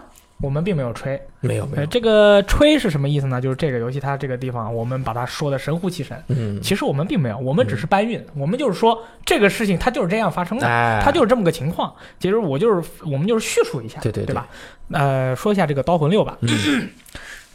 [0.41, 1.86] 我们并没有吹，没有没有。
[1.88, 3.39] 这个吹是什么意思呢？
[3.39, 6.21] 就是这个游戏它这个地方，我们把它说的神乎其神。
[6.28, 8.24] 嗯，其实我们并没有，我们只是搬运。
[8.36, 10.67] 我们就是说这个事情它就是这样发生的，
[11.04, 11.93] 它就是这么个情况。
[12.19, 14.48] 其实我就是我们就是叙述一下，对对对吧？
[14.91, 16.38] 呃，说一下这个刀魂六吧，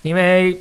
[0.02, 0.56] 因为。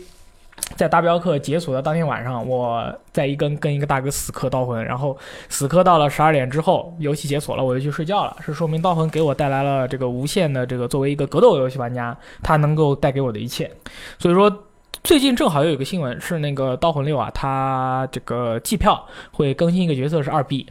[0.75, 5.17] 在大镖客解锁的当天晚上，我在一跟跟一个大哥死磕刀魂，然后
[5.49, 8.37] 死磕到了十二点之后，游戏解锁了，我就去睡觉了。
[8.39, 13.69] 是说明刀魂给我带来了这个无限的这个作为一个格斗游戏玩家，它能够带给我的一切。
[14.17, 14.63] 所以说，
[15.03, 20.65] 最近正好又有个新闻是那个刀魂六啊，它这个季票会更新一个角色是二 B。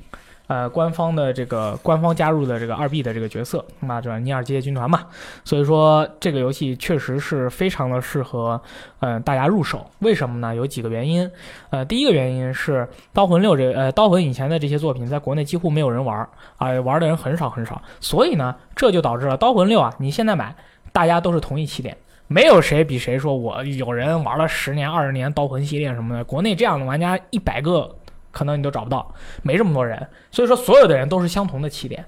[0.49, 5.03] 呃，官方的这个官方加入的这个二 B 的这个角色，那这尼尔机械军团嘛，
[5.45, 8.59] 所以说这个游戏确实是非常的适合，
[9.01, 9.87] 嗯，大家入手。
[9.99, 10.55] 为什么呢？
[10.55, 11.31] 有几个原因。
[11.69, 20.57] 呃，第一个原因是刀魂六这呃刀魂以前的这些作品在国内几乎没有人玩啊，玩的人很少很少，所以呢，这就导致了刀魂六啊，你现在买，
[20.93, 21.95] 大家都是同一起点，
[22.27, 27.95] 没有谁比谁说我有人玩了十年二十年刀魂系列什么的，国内这样的玩家一百个。
[28.38, 32.05] 可能你都找不到，没这么多人，所以说所有的人都是相同的起点，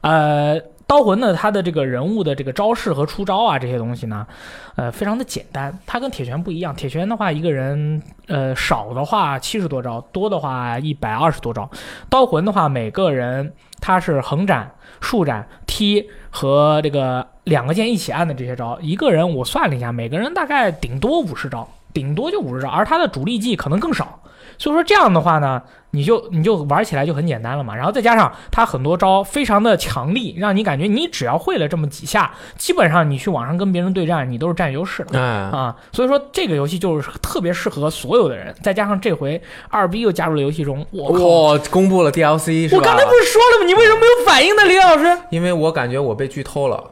[0.00, 4.26] 呃，刀魂呢，它的这个人物的这个招式和出招啊，这些东西呢，
[4.74, 5.78] 呃，非常的简单。
[5.86, 11.70] 它跟铁拳不一样，铁拳的话，一个人呃少的话七十多招，多的话一百二十多招。
[12.10, 14.68] 刀魂的话，每个人他是横斩、
[15.00, 24.18] 竖斩、踢和这个两个键一起按的这些招，一个人我算了一下，每个人大概顶多五十招，顶多就五十招，而他的主力技可能更少。
[24.58, 27.74] 所以说这样的话呢，你就你就玩起来就很简单了嘛。
[27.74, 35.18] 然后再加上他很多招非常的强力，让你感觉你只要会了这么几下，基本上你去网上跟别人对战，你都是占优势的。
[35.18, 41.24] 哎，啊，所以说这个游戏就是特别适合所有的人，再加上这回二 B 又加入了游戏中，我靠！
[41.24, 42.78] 我公布了 DLC 是吧？
[42.78, 43.66] 我刚才不是说了吗？
[43.66, 45.22] 你为什么没有反应呢，李老师？
[45.30, 46.76] 因为我感觉我被剧透了，《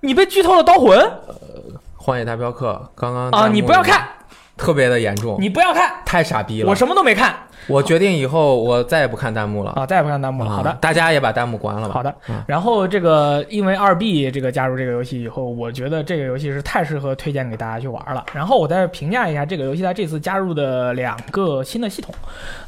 [0.00, 1.10] 你被剧透了刀魂
[1.96, 3.48] 荒野大镖客》刚刚啊！
[3.48, 4.08] 你不要看，
[4.56, 6.68] 特别的严重，你不要看，太傻逼了。
[6.68, 7.34] 我什么都没看
[7.66, 9.72] 我决定以后我再也不看弹幕了。
[9.72, 9.86] 啊！
[9.86, 10.50] 再也不看弹幕了。
[10.50, 11.94] 好的啊，，大家也把弹幕关了吧。
[11.94, 12.42] 好的嗯。
[12.46, 18.24] 然后这个因为二 B 这个加入这个游戏以后，我觉得这个游戏是太适合推荐给大家去玩了。
[18.34, 22.14] 然后我再评价一下这个游戏它这次加入的两个新的系统。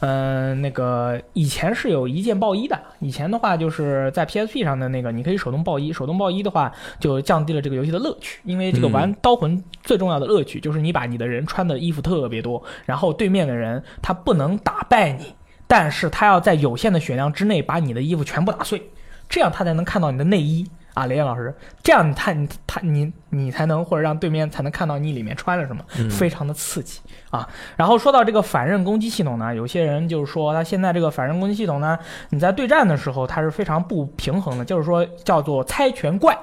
[0.00, 15.34] 嗯、那个以前是有一键爆一的，以前的话就是在 PSP 上的那个你可以手动爆一，手动爆一的话就降低了这个游戏的乐趣，因为这个嗯玩刀魂最重要的乐趣就是你把你的人穿的衣服特别多，然后对面的人他不能打败你。
[15.66, 18.90] 但是他要在有限的血量之内把你的衣服全部打碎，
[19.28, 27.48] 这样他才能看到你的内衣啊，雷燕老师，这样他你他你你才能或者让对面才能看到你里面穿了什么，嗯非常的刺激啊。
[27.76, 36.38] 然后说到这个反刃攻击系统呢，有些人就是说他现在这个反刃攻击系统呢，你在对战的时候它是非常不平衡的，就是说叫做猜拳怪。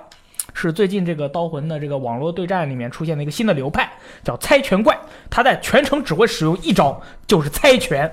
[0.54, 3.90] 是最近这个刀魂的这个网络对战里面出现的一个新的流派，
[4.22, 4.98] 叫猜拳怪。
[5.30, 8.12] 他在全程只会使用一招，就是猜拳。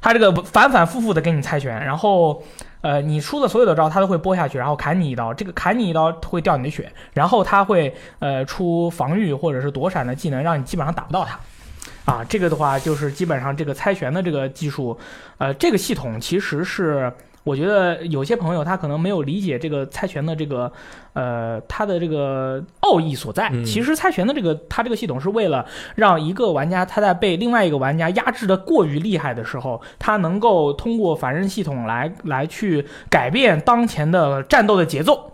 [0.00, 2.42] 他这个反反复复的给你猜拳，然后
[2.80, 11.38] 呃，你出的所有的招他都会拨下去，然后砍你一刀，这个砍你一刀会掉你的血，然后他会呃出防御或者是躲闪的技能，让你基本上打不到他。
[12.04, 14.98] 啊，这个的话就是基本上这个猜拳的这个技术，
[15.36, 17.12] 呃，这个系统其实是
[17.44, 20.70] 我觉得有些朋友他可能没有理解这个猜拳的这个
[21.14, 23.48] 呃它的这个奥义所在。
[23.52, 35.32] 嗯其实猜拳的这个它这个系统是为了让一个玩家他在被另外一个玩家压制的过于厉害的时候，他能够通过反刃系统来来去改变当前的战斗的节奏。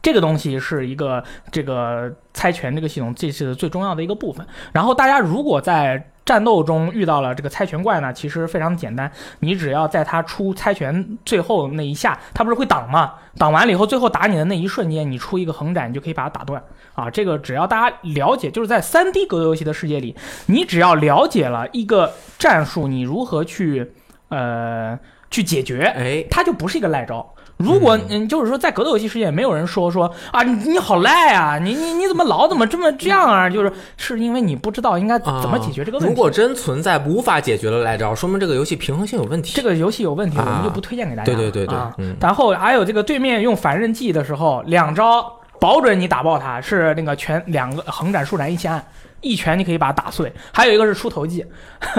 [0.00, 4.44] 这个东西是一个这个猜拳这个系统这是最重要的一个部分。
[4.72, 13.14] 然后大家如果在战斗中遇到了这个猜拳怪呢，其实非常简单，你只要在他出猜拳最后那一下，他不是会挡吗？
[13.38, 16.62] 挡完了以后，最后打你的那一瞬间，你出一个横斩，你就可以把它打断
[16.94, 17.10] 啊。
[17.10, 20.14] 这个只要大家了解，就是在三 D 格斗游戏的世界里，
[20.46, 23.92] 你只要了解了一个战术，你如何去
[24.28, 24.98] 呃
[25.30, 27.34] 去解决，哎，它就不是一个赖招。
[27.58, 33.48] 如果嗯，就是说在格斗游戏世界，没有人说说啊，你你好赖啊，你你你怎么老怎么这么这样啊？
[33.48, 36.06] 就是是因为你不知道应该怎么解决这个问题。
[36.06, 39.52] 啊如果真存在无法解决的赖招，说明这个游戏平衡性有问题。
[39.54, 41.38] 这个游戏有问题，我啊们就不推荐给大家了。
[41.38, 45.24] 对对对对然后还有这个对面用反刃技的时候，两招
[45.60, 48.84] 保准你打爆他，是那个全两个横斩、竖斩一起按。
[49.22, 51.46] 一拳你可以把它打碎，还有一个是出头技，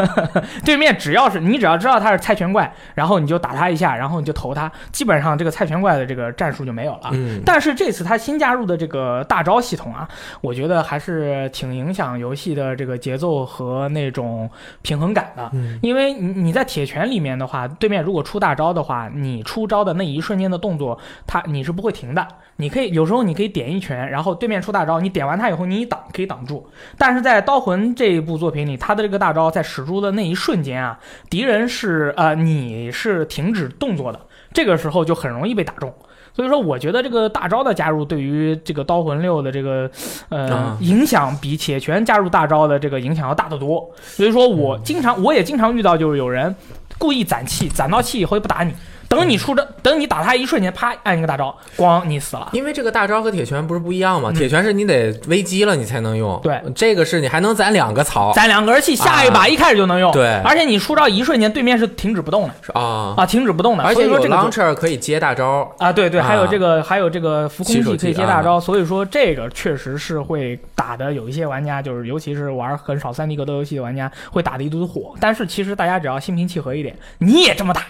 [0.64, 7.10] 对面只要是你只要知道他是菜拳怪，然后你就打他一下，然后你就投他，基本上这个菜拳怪的这个战术就没有了。
[7.14, 10.08] 嗯，但是这次他新加入的这个大招系统啊，
[10.42, 14.50] 我觉得还是挺影响游戏的这个节奏和那种
[14.82, 15.50] 平衡感的。
[15.54, 22.28] 嗯因为你你在铁拳里面的话，对面如果出大招的话，你出招的那一瞬间的动作，他你是不会停的。
[22.58, 26.70] 你可以有时候你可以点一拳，然后对面出大招，你点完他以后你一挡可以挡住。
[26.98, 31.00] 但是在刀魂这一部作品里，他的这个大招在使出的那一瞬间啊，
[31.30, 34.20] 敌人是呃你是停止动作的，
[34.54, 35.94] 这个时候就很容易被打中。
[36.36, 39.88] 所以说，我觉得这个大招的加入对于这个刀魂六的这个
[40.30, 43.88] 呃、啊影响，比铁拳加入大招的这个影响要大得多。
[44.02, 46.56] 所以说我经常我也经常遇到，就是有人
[46.98, 48.74] 故意攒气，攒到气以后又不打你，
[49.16, 52.50] 等你出招，等你打他一瞬间，啪按一个大招，咣你死了。
[52.54, 54.30] 因为这个大招和铁拳不是不一样吗？
[54.32, 54.34] 嗯。
[54.34, 60.12] 铁拳是你得危机了你才能用，对，这个是你还能攒两个槽，攒两格气，下一把一开始就能用。
[60.12, 60.42] 对。
[60.44, 62.54] 而且你出招一瞬间，对面是停止不动的。
[62.62, 63.84] 是啊，啊，停止不动的。
[63.84, 66.28] 而且说这个就 launcher 可以接大招，啊，对对，啊。
[66.28, 75.14] 还有这个，还有这个浮空起手技技可以接大招，所以说这个确实是会打的，有一些玩家就是，尤其是玩很少三 D 格斗游戏的玩家，会打的一肚子火。
[75.20, 77.82] 但是其实大家只要心平气和一点，你也这么打，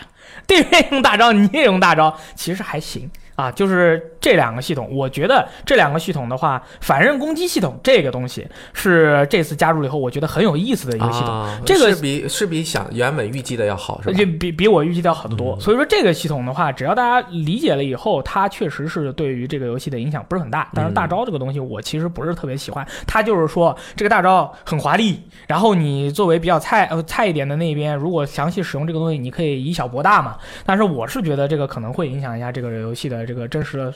[0.46, 11.30] 对面用大招，你也用大招，其实还行啊，就是这两个系统，我觉得这两个系统的话，反刃攻击系统这个东西是这次加入了以后，我觉得很有意思的一个系统。
[11.30, 14.18] 啊这个是比是比想原本预计的要好，是吧？
[14.18, 20.70] 就比比我预计的要好得多，嗯所以说这个系统的话，只要大家理解了以后，它确实是对于这个游戏的影响不是很大。
[20.74, 22.86] 但是大招这个东西，我其实不是特别喜欢。
[23.08, 30.38] 它就是说这个大招很华丽，然后你作为比较菜呃菜一点的那边，如果详细使用这个东西，你可以以小博大嘛。
[30.66, 33.94] 但是我是觉得这个可能会影响一下这个游戏的这个真实的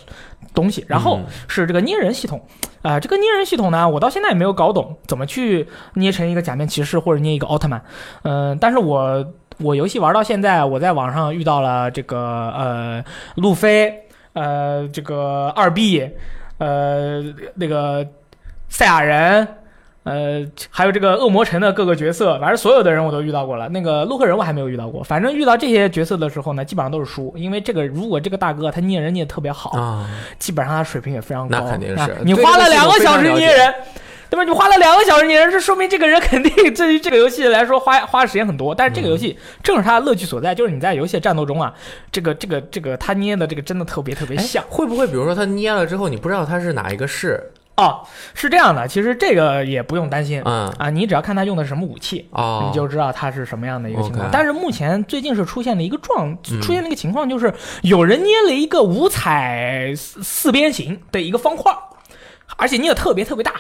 [0.54, 0.86] 东西。
[0.88, 2.42] 然后嗯是这个捏人系统，
[2.82, 7.82] 啊、这个捏人系统呢，我到现在也没有搞懂怎么去捏成一个假面骑士或者捏一个奥特曼。
[8.24, 12.20] 嗯、但是我我游戏玩到现在，我在网上遇到了这个
[12.56, 13.04] 呃
[13.36, 13.94] 路飞，
[14.34, 16.10] 呃这个二 B，
[16.58, 17.24] 呃
[17.56, 18.06] 那个
[18.70, 19.48] 赛亚人。
[20.08, 23.68] 呃，还有这个恶魔城的各个角色，反正所有的人我都遇到过了。
[23.70, 25.04] 那个洛克人我还没有遇到过。
[25.04, 31.60] 反正遇到这些角色的时候呢，基本上都是输，因为这个如果这个大哥他捏人捏的特别好，啊，基本上他水平也非常高。
[31.60, 33.74] 那肯定是啊你花了两个小时捏人，
[34.30, 34.44] 对吧？
[34.44, 38.74] 你花了两个小时捏人，这说明这个人肯定对于这个游戏来说花花的时间很多。
[38.74, 41.74] 但是这个游戏正是他的乐趣所在，就是你在游戏的战斗中啊，
[42.12, 44.64] 这个这个这个他捏的这个真的特别特别哎像。
[44.70, 47.52] 会不会比如说他捏了之后，你不知道他是哪一个市？
[47.78, 48.02] 哦，
[48.34, 50.42] 是这样的，其实这个也不用担心。
[50.46, 54.28] 嗯，啊，你只要看他用的是什么武器，哦，你就知道他是什么样的一个情况。
[54.32, 57.54] 但是目前最近是出现了一个状，嗯出现了一个情况，就是
[57.84, 61.72] 有人捏了一个五彩四四边形的一个方块，
[62.58, 63.54] 而且捏的特别特别大。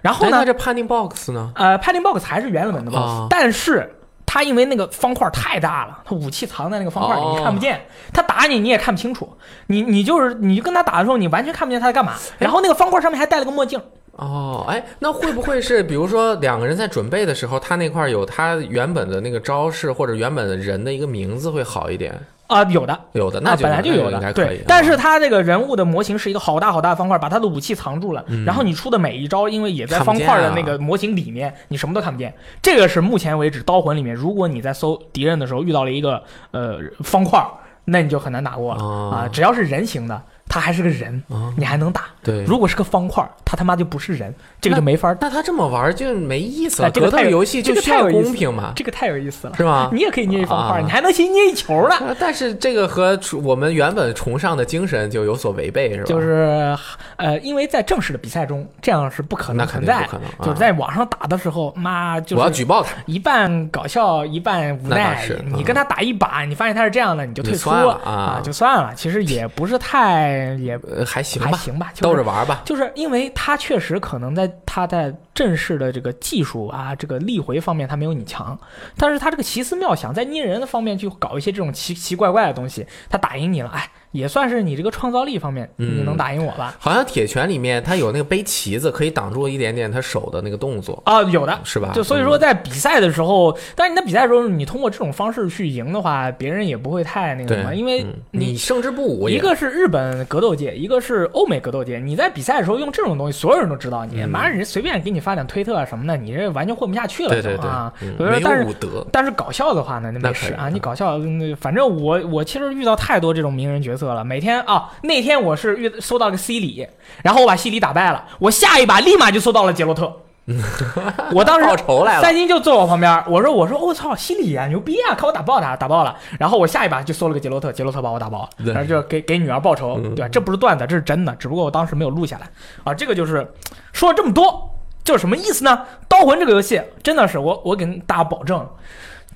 [0.00, 1.52] 然后哎，呢那，这判定 box 呢？
[1.54, 3.94] 呃，Padding Box 还是原本的 box，、啊但是
[4.32, 7.78] 它因为那个方块太大了，他武器藏在那个方块里，哦你看不见。
[8.14, 9.30] 他打你，你也看不清楚。
[9.66, 12.14] 你你就是你跟他打的时候，你完全看不见他在干嘛。
[12.38, 13.78] 然后那个方块上面还戴了个墨镜。
[14.12, 22.18] 哦，哎，那会不会是比如说两个人在准备的时候，他那块儿有他原本的那个招式或者原本的人的一个名字会好一点？
[22.52, 24.62] 啊、有的，有的，啊那，就本来就有的，对。。
[24.66, 28.24] 但是它这个人物的模型是一个好大好大的方块，把他的武器藏住了。
[28.28, 32.32] 嗯然后你出的每一招，因为也在方块的啊那个模型里面，你什么都看不见。
[32.60, 37.42] 这个是目前为止刀魂里面，如果你在搜敌人的时候遇到了一个呃方块，
[37.84, 39.28] 那你就很难打过了、哦啊。
[39.28, 42.04] 只要是人形的，他还是个人，哦你还能打。
[42.22, 45.18] 对，如果是个方块，他他妈就不是人，这个就没法儿。
[45.20, 46.90] 那他这么玩就没意思了。
[46.90, 49.90] 格斗哎这个太有游戏就太公平嘛，这个太有意思了，是吗？
[49.92, 51.96] 你也可以捏一方块，啊你还能去捏一球呢。
[51.96, 56.04] 啊 但是这个和我们原本崇尚的精神就有所违背，是吧？
[56.06, 56.76] 就是
[57.16, 62.90] 呃，因为在正式的比赛中，这样是不可能存在肯定不可能，就在网上打的时候，妈就我要是举报他。
[63.06, 65.26] 一半搞笑，一半无奈
[65.56, 68.92] 你跟他打一把，你发现他是这样的，你就退出啊就算了。
[68.94, 72.62] 其实也不是太也呃，还行吧，还行吧，就是逗着玩吧。
[72.64, 78.58] 就是因为他确实可能在他在正式的这个技术啊，这个力回方面他没有你强，
[78.96, 86.76] 但是他这个奇思妙想，在捏人的方面去搞一些这种奇奇怪怪的东西，他打赢你了，哎，也算是你这个创造力方面嗯你能打赢我吧？
[86.78, 91.58] 好像铁拳里面他有那个背旗子，可以挡住一点点他手的那个动作，啊，有的。
[91.64, 91.92] 是吧？
[91.94, 101.98] 就所以说，在比赛的时候，但是你在比赛的时候，你通过这种方式去赢的话，别人也不会太那个什么，因为嗯你你胜之不武，一个是日本格斗界，一个是欧美格斗界。
[101.98, 110.68] 你在比赛的时候用这种东西，所有人都知道你，马上人家随便给你发点推特啊什么的，你这完全混不下去了对对对啊。，所以说但是有武德，但是搞笑的话呢，那没事啊。
[110.68, 114.24] 你搞笑，那反正我我其实遇到太多这种名人角色了。
[114.24, 116.86] 每天啊，那天我是遇搜到个西里，
[117.22, 120.12] 然后我把西里打败了，我下一把立马就搜到了杰洛特。
[121.32, 126.16] 我当时报仇来了三星就坐我旁边，我说我说我操，西里啊，牛逼啊，看我打爆他，打爆了。
[126.36, 130.28] 然后我下一把就搜了个杰洛特，杰洛特把我打爆了， 然后就给给女儿报仇，嗯对吧？
[130.28, 132.50] 这不是段子，这是真的，只不过我当时没有录下来
[132.82, 132.92] 啊。
[132.92, 133.46] 这个就是
[133.92, 134.68] 说了这么多，
[135.04, 135.82] 就是什么意思呢？
[136.08, 138.68] 刀魂这个游戏真的是我我给大家保证，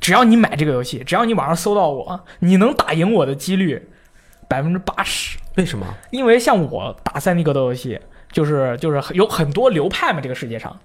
[0.01, 3.91] 只要你买这个游戏，只要你网上搜到我，你能打赢我的几率
[4.49, 5.38] 百分之八十。
[5.57, 5.86] 为什么？
[6.11, 7.99] 因为像我打三 D 格斗游戏，
[8.30, 10.76] 就是就是有很多流派嘛，这个世界上。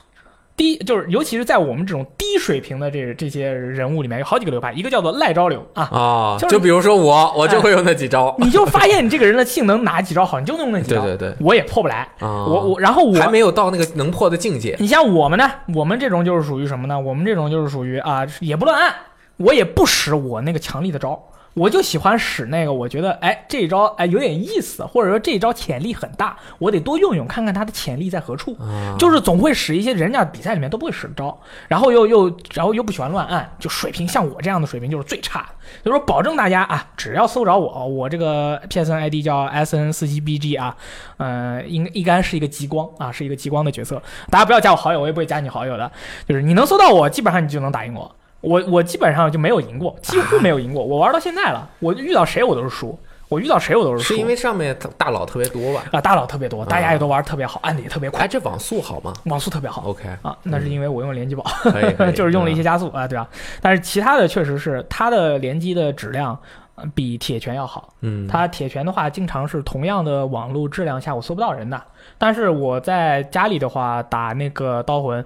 [0.58, 17.00] 低就是，尤其是在我们这种低水平的这这些人物里面，有好几个流派，一个叫做赖招流啊，啊，就是就比如说我，我就会用那几招，你就发现你这个人的性能哪几招好，你就用那几招，对对对我也破不来，啊，我我然后我还没有到那个能破的境界，你像我们呢，我们这种就是属于什么呢？
[17.00, 18.94] 我们这种就是属于啊，也不乱按，
[19.38, 21.20] 我也不使我那个强力的招，
[21.54, 28.56] 我就喜欢使那个，我觉得哎这一招哎有点意思，或者说这一招潜力很大，我得多用用，看看它的潜力在何处。
[28.60, 31.38] 啊，就是总会使一些人家比赛里面都不会使的招，
[31.68, 35.48] 然后又又然后又不喜欢乱按，就水平像我这样的水平就是最差的。
[35.84, 40.76] 所以说，保证大家啊，只要搜着我，我这个 PSN ID 叫 S N 四七 BG 啊，
[41.18, 44.02] 呃，应应该是一个极光啊，是一个极光的角色。
[44.30, 45.92] 大家不要加我好友，我也不会加你好友的。
[46.28, 48.16] 就是你能搜到我，基本上你就能打赢我。
[48.42, 50.84] 我我基本上就没有赢过，几乎没有赢过。
[50.84, 52.98] 我玩到现在了，我遇到谁我都是输。
[53.30, 54.14] 我遇到谁我都是输。
[54.14, 55.86] 是因为上面大佬特别多吧？
[55.94, 59.84] 啊，大佬特别多，大家也都玩特别好，按的也特别快哎，，这网速好吗网速特别好。
[59.86, 61.46] ？OK，啊，那是因为我用联机宝，
[62.14, 63.26] 就是用了一些嗯加速啊，对吧？
[63.62, 66.38] 但是其他的确实是它的联机的质量
[66.76, 67.94] 呃比铁拳要好。
[68.02, 71.82] 嗯，它铁拳的话，经常是同样的网络质量下我搜不到人的。
[72.18, 75.26] 但是我在家里的话打那个刀魂，嗯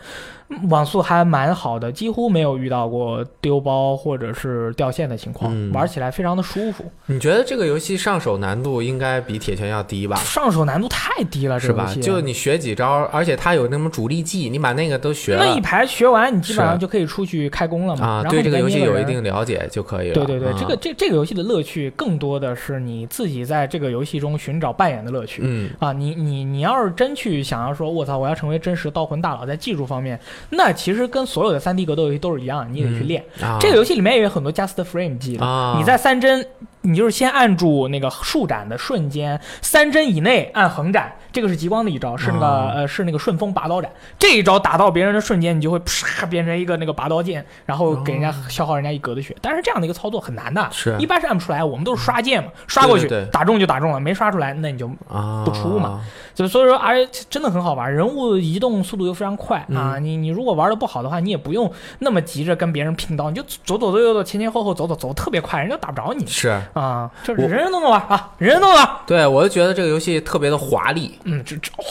[0.69, 6.85] 网速还蛮好的，几乎没有遇到过丢包或者是掉线的情况，嗯玩起来非常的舒服。
[7.07, 10.15] 你觉得这个游戏上手难度应该比铁拳要低吧？
[10.17, 11.91] 上手难度太低了，是吧？
[11.95, 18.05] 个就你学几招，而且它有那么主力技，你把那个都学了那一排学完，你基本上就可以出去开工了嘛。
[18.05, 20.13] 啊，对这个游戏有一定了解就可以了。
[20.13, 25.41] 对对对，啊这个这这个游戏的乐趣更多的是你自己在这个游戏中寻找扮演的乐趣。
[25.43, 30.19] 嗯啊，你你你要是真去想要说，我操，我要成为真实刀魂大佬，在技术方面，
[30.49, 33.23] 那其实跟所有的三 D 格斗游戏都是一样，你得去练。
[33.41, 36.45] 啊，这个游戏里面也有很多 just frame 技的，啊，你在三帧，
[36.81, 49.35] 你就是先按住那个竖斩的瞬间，三帧以内按横斩，这个是极光的一招，是那个、啊呃是那个顺风拔刀斩，这一招打到别人的瞬间，你就会啪变成一个那个拔刀剑，然后给人家消耗人家一格的血。
[49.41, 56.01] 但是这样的一个操作很难的，是一般是按不出来，我们都是刷剑嘛，刷过去对打中就打中了，没刷出来那你就啊不出嘛，
[56.33, 59.99] 就所以说，而且真的很好玩，人物移动速度又非常快、嗯啊！
[59.99, 66.49] 你你如果玩的不好的话，你也不用那么急着跟别人拼刀，你就走走走走走，前前后后走走走，特别快，人家打不着你是。
[66.73, 67.09] 啊！
[67.23, 68.89] 就是人人都能玩啊，人人都能玩。
[69.05, 71.85] 对，我就觉得这个游戏特别的华丽、嗯，这这哇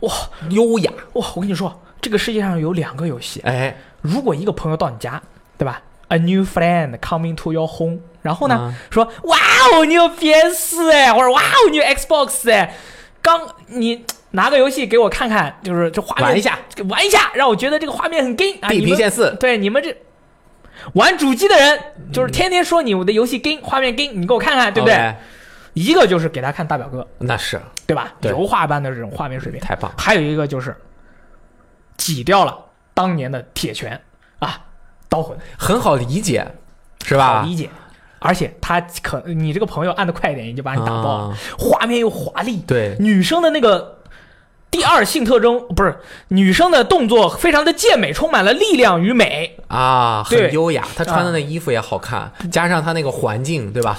[0.00, 0.14] 哇
[0.50, 0.92] 优雅。
[1.14, 1.26] 哇！
[1.34, 5.20] 我跟你说，这个世界上有两个游戏，哎，如果一个朋友到你家，
[5.58, 9.36] 对吧？A new friend coming to your home，然后呢，啊说哇
[9.74, 12.74] 哦，你有 PS 哎，或者哇哦，你有 Xbox 哎，
[13.20, 14.04] 刚你
[14.36, 16.58] 拿个游戏给我看看，就是这画面玩一下
[16.88, 18.68] 玩一下，让我觉得这个画面很 gay 啊！
[18.70, 19.96] 《地平线四》对你们这
[20.92, 21.80] 玩主机的人，
[22.12, 25.14] 就是天天说你我的游戏 gay 画面 gay，你给我看看，对不对
[25.72, 28.12] 一个就是给他看大表哥，那是对吧？
[28.20, 29.90] 对油画般的这种画面水平，太棒。
[29.96, 30.76] 还有一个就是
[31.96, 32.58] 挤掉了
[32.94, 34.00] 当年的铁拳
[34.38, 34.60] 啊，
[35.08, 35.36] 刀魂。
[35.58, 36.46] 很好理解，
[37.04, 37.42] 是好吧？
[37.42, 37.70] 理解。
[38.18, 41.24] 而且他可，你这个朋友按的快一点，也就把你打爆了。
[41.24, 43.95] 啊画面又华丽，对，女生的那个
[44.76, 45.96] 第二性特征不是
[46.28, 49.56] 女生的动作非常的健美，充满了力量与美。
[49.68, 50.86] 啊，很优雅。
[50.94, 53.98] 她穿的那衣服也好看，加上她那个环境，对吧？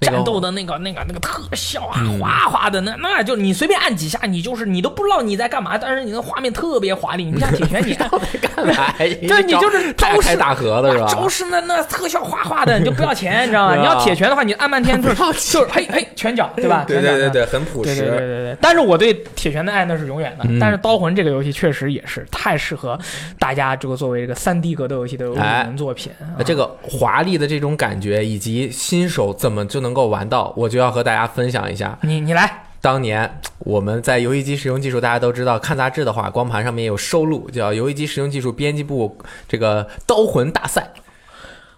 [0.00, 7.24] 那个战斗的那个、那个、那个特效啊，嗯哗哗的，那那就你随便按几下，你就是你都不知道你在干嘛，但是你的画面特别华丽。
[7.24, 8.08] 你不像铁拳， 你按
[8.42, 8.94] 看来，
[9.26, 11.06] 对你就是招式大开大合的是吧？
[11.08, 13.76] 招式那那特效哗哗的，你就不要钱，你知道吗？
[13.80, 16.84] 你要铁拳的话，你按半天就是就是嘿嘿拳脚，对吧？
[16.86, 18.18] 对对对对，很朴对对对。
[18.18, 20.44] 对对，但是我对铁拳的爱那是永远的。
[20.48, 22.98] 嗯但是刀魂这个游戏确实也是太适合
[23.38, 26.12] 大家这个作为这个三 D 格斗游戏的入哎门作品。
[26.44, 31.96] 这个华丽的这种感觉，以及新手怎么就能够玩到，我就要和大家分享一下。
[32.02, 39.16] 你你来，当年我们在游戏机使用技术，大家都知道，看杂志的话，光盘上面有收录，叫游戏机使用技术编辑部
[39.46, 40.90] 这个刀魂大赛。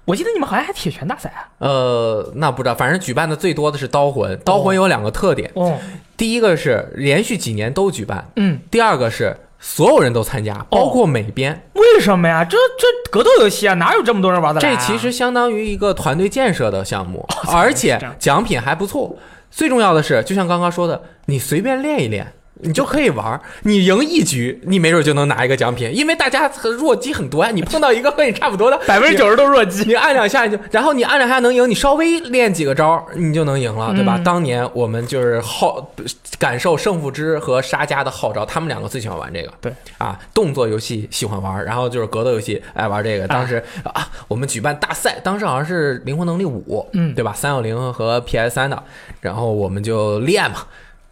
[0.06, 1.50] 我记得你们好像还铁拳大赛啊？
[1.58, 4.38] 呃，那不知道，反正举办的最多的是刀魂。
[4.44, 5.76] 刀魂有两个特点，哦，
[6.16, 9.36] 第一个是连续几年都举办，嗯，第二个是
[9.68, 11.68] 所有人都参加，包括美编。
[11.74, 12.44] 为什么呀？
[12.44, 14.76] 这这格斗游戏啊，哪有这么多人玩的来、啊？
[14.76, 19.16] 这其实相当于一个团队建设的项目，而且奖品还不错。
[19.50, 22.32] 最重要的是，就像刚刚说的，你随便练一练。
[22.60, 27.50] 你就可以玩，你赢一局，你没准就能拿一个奖品，因为大家很弱鸡很多呀。
[27.52, 29.84] 你碰到一个和你差不多的， 百分之九十都是弱鸡。
[29.84, 34.16] 你按两下就，然后你按两下能赢，你稍微练几个招儿，你就能赢了，对吧？
[34.16, 35.92] 嗯当年我们就是号
[36.38, 39.52] 感受胜负之和沙家的号召，他们两个最喜欢玩这个。
[39.60, 43.26] 对啊，动作游戏喜欢玩，然后就是格斗游戏爱玩这个。
[43.28, 47.32] 当时啊，我们举办大赛，当时好像是灵魂能力五，嗯对吧？
[47.34, 48.82] 三六零和 PS 三的，
[49.20, 50.66] 然后我们就练嘛。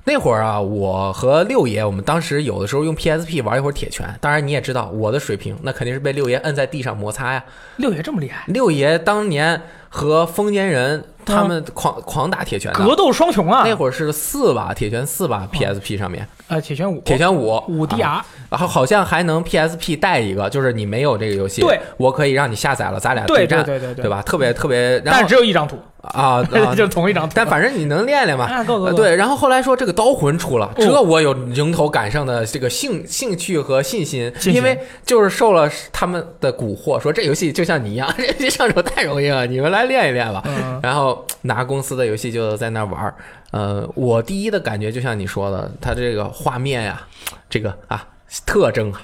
[0.07, 4.07] 那会儿啊，我和六爷，我们当时有的时候用 PSP 玩一会儿铁拳。
[4.21, 7.43] 当然你也知道我的水平，那肯定是被六爷摁在地上摩擦呀。
[7.79, 9.63] 六爷这么厉害，六爷当年
[9.95, 13.63] 和疯癫人他们狂、狂打铁拳的，格斗双雄啊！
[13.65, 17.63] 那会儿是四吧，铁拳四吧，PSP 上面，呃，铁拳五，铁拳五。
[17.69, 18.27] 五 DR，、啊。
[18.51, 24.11] 然后好像还能 PSP 带一个，就是你没有这个游戏，对，我可以让你下载了，咱俩对对战，对对对对。
[24.11, 24.21] 吧？
[24.23, 27.33] 特别特别，然但后只有一张图，啊 啊，就同一张图。
[27.35, 28.45] 但反正你能练练嘛。
[28.45, 30.73] 啊，够够呃，够，对，然后后来说这个刀魂出了，哦。
[30.77, 40.43] 这我有迎头赶上的这个兴兴趣和信心，因为就是受了他们的蛊惑，说这游戏就像你一样， 这上手太容易了，你们来练一练吧。
[40.45, 43.15] 嗯，然后拿公司的游戏就在那玩儿。
[43.51, 47.01] 呃，我第一的感觉就像你说的，它这个画面呀，
[47.49, 48.05] 这个啊
[48.45, 49.01] 特征啊，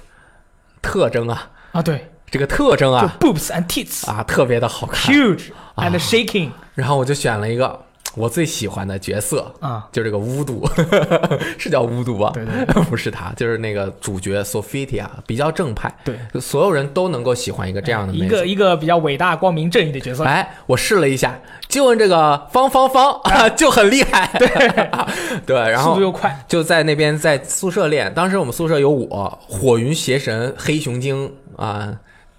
[0.83, 5.15] 特征啊，啊，对，这个特征啊 boobs and tits 啊特别的好看。
[5.15, 7.81] huge 啊 and shaking，然后我就选了一个
[8.17, 10.69] 我最喜欢的角色啊，就这个巫毒，
[11.59, 12.33] 是叫巫毒吧？
[12.35, 18.13] 对对 不是他，就是那个主角 Sophia，比较正派，对，所有人都能够喜欢一个这样的。
[18.13, 20.25] 一个一个比较伟大、光明正义的角色。
[20.25, 21.39] 哎，我试了一下，
[21.69, 24.49] 就问这个方方方啊， 就很厉害，对
[25.47, 28.13] 对，然后速度又快，就在那边在宿舍练。
[28.13, 31.97] 当时我们宿舍有我火云邪神黑熊精啊。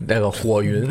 [0.08, 0.90] 那个火云，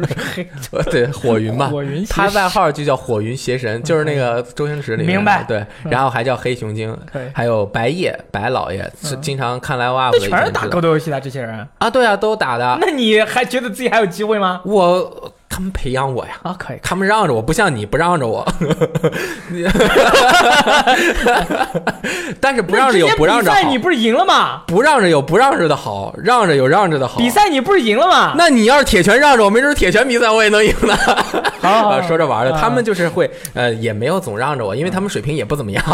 [0.90, 5.44] 对火云吧，火云，他外号就叫火云邪神，就是那个周星驰里面，明白？
[5.44, 6.96] 对，然后还叫黑熊精，
[7.32, 12.78] 还有白夜白老爷，是经常看 up 的，全是打格斗游戏的这些人啊，对啊，都打的。
[12.80, 14.60] 那你还觉得自己还有机会吗？
[14.64, 15.32] 我。
[15.52, 16.78] 他们培养我呀啊，可以。
[16.80, 18.46] 他们让着我，不像你不让着我。
[22.40, 23.56] 但是不让着有不让着好。
[23.56, 24.62] 比赛你不是赢了吗？
[24.66, 27.18] 不让着有不让着的好，让着有让着的好。
[27.18, 28.32] 比赛你不是赢了吗？
[28.38, 30.96] 那你要是铁拳让着我，没准铁拳比赛我也能赢呢。
[31.60, 35.84] 啊， 说着玩的，他们就是会呃，也没有总让着我，因为他们水平也不怎么样。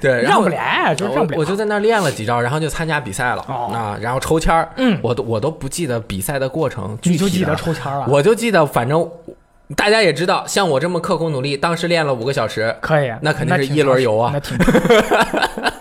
[0.00, 1.38] 对，让不来，就让不了。
[1.38, 4.66] 我就在那练了几招，然后就参加比赛了啊，然后抽签儿。
[4.76, 8.06] 嗯，我都我都不记得比赛的过程，你就记得抽签了。
[8.08, 8.93] 我就记得，反正。
[9.76, 14.56] 大家也知道，像我这么刻苦努力，当时练了五个小时，可以，那肯定是一轮游啊，那挺，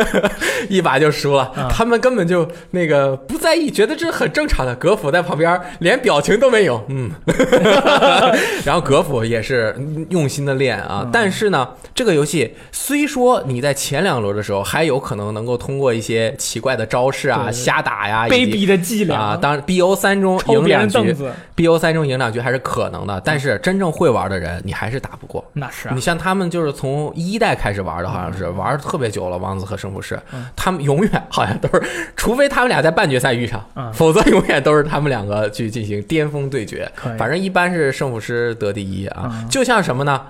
[0.68, 1.52] 一把就输了。
[1.70, 4.74] 他们根本就那个不在意，觉得这是很正常的。
[4.76, 7.10] 格府在旁边连表情都没有，嗯，
[8.64, 9.74] 然后格府也是
[10.10, 11.08] 用心的练啊。
[11.12, 21.16] 但是呢，这个游戏虽说你在前两轮的时候还有可能能够通过一些奇怪的招式啊、瞎打呀、卑鄙的伎俩啊，当然 BO 三中赢两局
[21.54, 23.20] ，BO 三中赢两局还是可能的。
[23.24, 25.44] 但是真正会玩的人，你还是打不过。
[25.54, 29.36] 那是你像他们，就是从一代开始玩的，好像是玩特别久了。
[29.46, 30.20] 王子和圣母士，
[30.56, 31.82] 他们永远 好像都是，
[32.16, 36.90] 除非他们俩在半决赛遇上，否则永远都是他们两个去进行巅峰对决。
[37.16, 39.46] 反正一般是圣母师得第一啊。
[39.48, 40.26] 就像什么呢？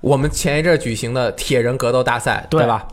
[0.00, 2.86] 我们前一阵举行的铁人格斗大赛，对吧？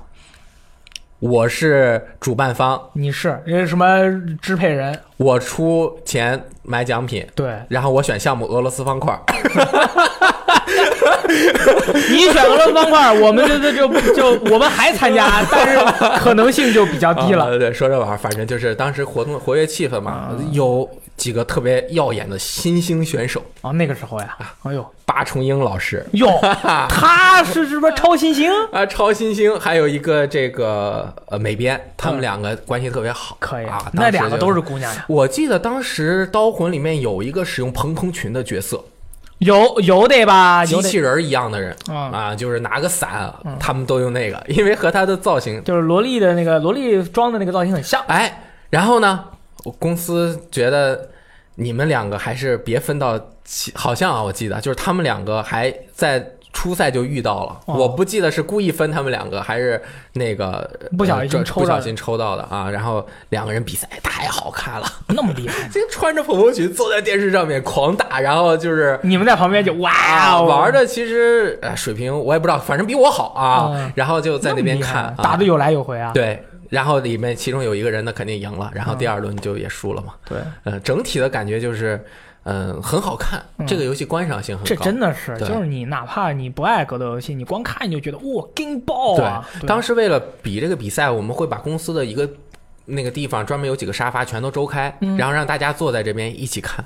[1.19, 3.99] 我是主办方，你是因为什么
[4.41, 4.99] 支配人？
[5.17, 9.17] 我出钱买奖品，对，然后我选项目俄罗斯方块。
[12.09, 15.79] 你选俄罗斯方块，我们就就就就我们还参加，但是
[16.19, 17.49] 可能性就比较低了。
[17.49, 23.41] 对对，说这玩意儿，反正就是当时活动活跃气氛嘛，有几个特别耀眼的新兴选手。
[23.61, 26.27] 哦，那个时候呀，哎呦，八重樱老师哟，
[26.89, 28.85] 他是什么超新星啊？
[28.85, 33.89] 超新星，还有一个这个呃美编，他们两个关系特别好，可以啊。
[33.93, 35.05] 那两个都是姑娘呀。
[35.07, 38.83] 我记得当时刀魂里面有一个使用蓬蓬裙的角色。
[39.39, 48.01] 有有得吧，机器人一样的人啊，就是拿个伞，他们都用那个， 因为和他的造型就是萝莉的那个萝莉装的那个造型很像。
[48.07, 49.25] 哎，然后呢，
[49.79, 51.09] 公司觉得
[51.55, 53.19] 你们两个还是别分到，
[53.73, 56.31] 好像啊，我记得就是他们两个还在。
[56.55, 59.79] 初赛就遇到了，我不记得是故意分他们两个，还是
[60.13, 62.69] 那个不小心抽不小心抽到的啊。
[62.71, 73.91] 然后两个人比赛太好看了， 那么厉害， 就穿着蓬蓬裙坐在电视上面狂打，然后就是你们在旁边就哇，玩的其实水平我也不知道，反正比我好啊。
[73.93, 76.11] 然后就在那边看，打的有来有回啊。
[76.13, 80.13] 对，然后里面其中有一个人呢肯定赢了，然后第二轮就也输了嘛。
[80.27, 82.03] 对，呃，整体的感觉就是。
[82.45, 84.69] 嗯，很好看，这个游戏观赏性很高。
[84.69, 89.43] 这真的是，就是你哪怕你不爱格斗游戏，你光看你就觉得哇，劲爆啊！
[89.59, 92.29] 对，当时为了比这个比赛，我们会把公司的一个
[92.85, 96.85] 那个地方专门有几个沙发全都周开，然后让大家坐在这边一起看，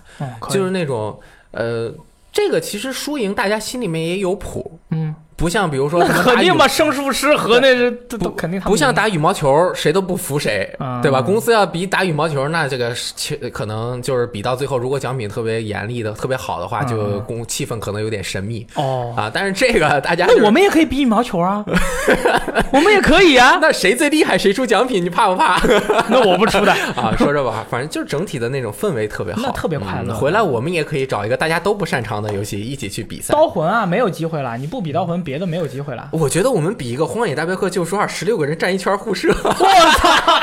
[0.50, 1.20] 就是那种
[1.52, 1.94] 呃，
[2.32, 5.14] 这个其实输赢大家心里面也有谱，嗯。
[5.40, 8.60] 不像比如说，肯定吧，胜负师和那是都肯定。
[8.62, 10.70] 不像打羽毛球，谁都不服谁，
[11.02, 11.22] 对吧？
[11.22, 12.94] 公司要比打羽毛球，那这个
[13.54, 19.32] 可能就是比到最后，如果奖品特别严厉的、特别好的话，就公气氛可能有点神秘哦啊。
[19.34, 21.64] 但是这个大家，那我们也可以比羽毛球啊，
[22.74, 23.58] 我们也可以啊。
[23.64, 25.58] 那谁最厉害，谁出奖品，你怕不怕？
[26.12, 27.16] 那我不出的啊。
[27.18, 30.14] 说着吧，反正就是整体的那种氛围特别好，特别快乐。
[30.14, 33.34] 回来我们也可以找一个大家都不擅长的游戏一起去比赛。
[33.34, 35.24] 刀魂啊，没有机会了，你不比刀魂。
[35.30, 36.10] 别的没有机会了。
[36.12, 39.30] 我觉得我们比一个《荒野大镖客：救赎二》，十六个人站一圈互射。
[39.30, 39.54] 我
[40.00, 40.42] 操！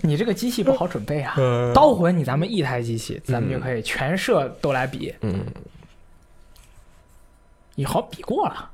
[0.00, 1.34] 你这个机器不好准备啊！
[1.74, 5.12] 刀魂，你咱们一台机器，咱们就可以全射都来比。
[5.22, 5.44] 嗯，
[7.74, 8.70] 你好比过了。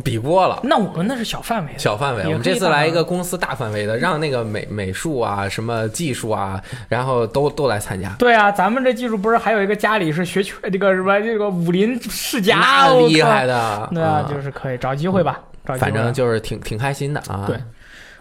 [0.00, 2.24] 比过了，那我们那是小范围，小范围。
[2.24, 8.08] 我们这次来一个公司大范围的，让那个美美术啊、什么技术啊，然后都都来参加。
[8.18, 13.88] 对啊，咱们这技术不是还有一个家里是学这个什么这个武林世家，厉害的。
[13.92, 17.44] 对啊，就是可以找机会吧，找反正就是挺挺开心的啊。
[17.46, 17.58] 对，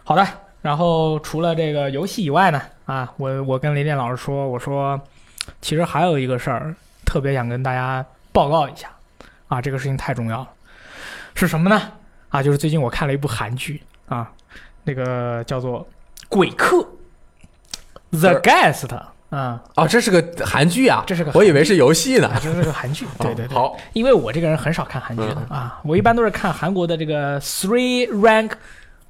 [0.04, 0.28] 好的。
[0.62, 5.00] 然后除了这个游戏以外呢，啊，我我跟雷电老师说，我说
[5.62, 8.90] 其实还有一个事儿特别想跟大家报告一下。
[9.48, 10.48] 啊，这个事情太重要了。
[11.36, 11.82] 是什么呢？
[12.30, 14.32] 啊，就是最近我看了一部韩剧啊，
[14.84, 15.82] 那个叫做
[16.30, 16.78] 《鬼客》
[18.12, 18.96] The Guest
[19.30, 22.40] 啊，哦，这是个韩剧啊，这是个我以为是游戏呢啊，。
[22.42, 23.06] 这是个韩剧。
[23.20, 28.52] 对对对，好，因为我这个人很少看韩剧的、啊，我一般都是看韩国的这个 Three Rank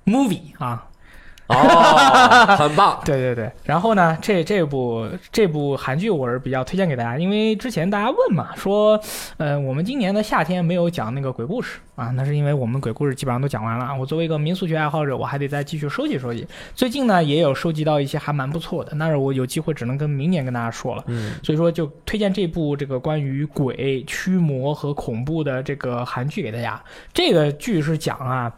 [0.06, 0.88] Movie 啊，
[1.52, 3.00] 哦， 很棒。
[3.06, 9.00] 对对对，然后呢，这这部这部韩剧我是比较推荐给大家，因为之前大家问嘛，说，
[9.38, 13.94] 呃，我们今年的夏天没有讲那个鬼故事啊，那是因为我们鬼故事基本上都讲完了。
[14.00, 16.48] 我作为一个民俗学爱好者，我还得再继续收集收集。
[16.74, 21.04] 最近呢，也有收集到一些还蛮不错的，但是我有机会只能跟明年跟大家说了。
[21.08, 26.82] 嗯，所以说就推荐这部这个关于鬼、驱魔和恐怖的这个韩剧给大家。
[27.14, 28.52] 这个剧是讲啊，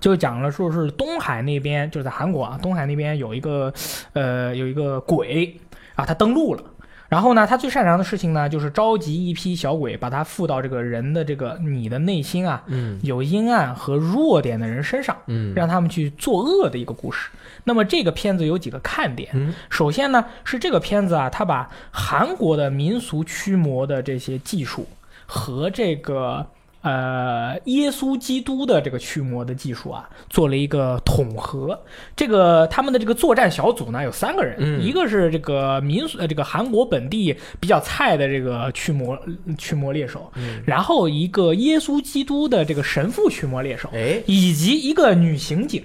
[0.00, 3.72] 就讲了说是东海那边，就是在韩国啊，东海那边有一个
[4.12, 5.56] 呃有一个鬼
[5.94, 6.62] 啊，他登陆了。
[7.06, 17.30] 然后呢，他最擅长的事情呢，就是召集一批小鬼，把他附到这个人的这个你的内心啊，嗯有阴暗和弱点的人身上，嗯让他们去作恶的一个故事。
[17.62, 24.88] 那么这个片子有几个看点，嗯首先呢是这个片子啊，它把韩国的民俗驱魔的这些技术
[25.24, 26.44] 和这个
[26.84, 31.78] 呃耶稣基督的这个驱魔的技术啊做了一个统合。
[32.14, 39.18] 这个他们的这个作战小组呢有三个人，嗯一个是这个民俗呃这个韩国本地比较菜的这个驱魔
[39.56, 45.82] 驱魔猎手，嗯然后一个耶稣基督的这个神父驱魔猎手，哎以及一个女刑警。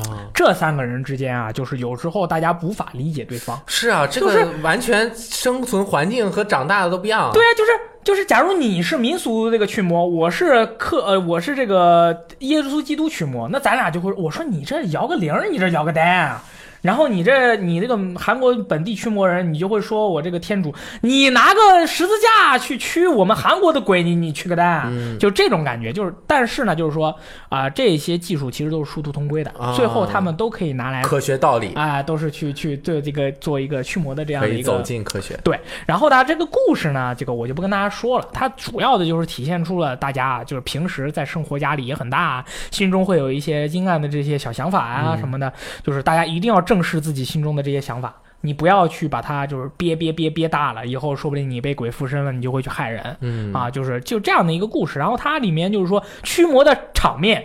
[0.00, 3.60] 啊，这三个人之间啊，就是有时候大家无法理解对方。
[3.66, 7.30] 是啊，这就是个完全生存环境和长大的都不一样。
[7.32, 7.70] 对啊，就是
[8.02, 16.42] 就是，假如你是民俗这个驱魔，我是克呃，我是这个耶稣基督驱魔，那咱俩就会，我说你这摇个铃，你这摇个蛋啊。
[16.82, 25.18] 然后你这你这个韩国本地驱魔人，你就会说我这个天主，你拿个十字架去驱我们韩国的鬼，你你驱个蛋啊，嗯。
[25.18, 25.92] 就这种感觉。
[25.92, 27.14] 就是，但是呢，就是说
[27.48, 29.72] 啊、这些技术其实都是殊途同归的，啊。
[29.74, 31.72] 最后他们都可以拿来科学道理。
[31.74, 35.38] 啊、都是去去对这个做一个驱魔的这样的一个走进科学。
[35.44, 45.18] 对，然后呢，这个故事呢，这个我就不跟大家说了，它主要的就是体现出了大家啊，就是平时在生活压力也很大，心中会有一些阴暗的这些小想法啊嗯。
[45.18, 45.52] 什么的，
[45.84, 53.16] 就是大家一定要正视自己心中的这些想法，你不要去把它就是憋憋憋憋大了，以后说不定你被鬼附身了，你就会去害人。
[53.20, 55.00] 嗯啊，就是就这样的一个故事。
[55.00, 57.44] 然后它里面就是说驱魔的场面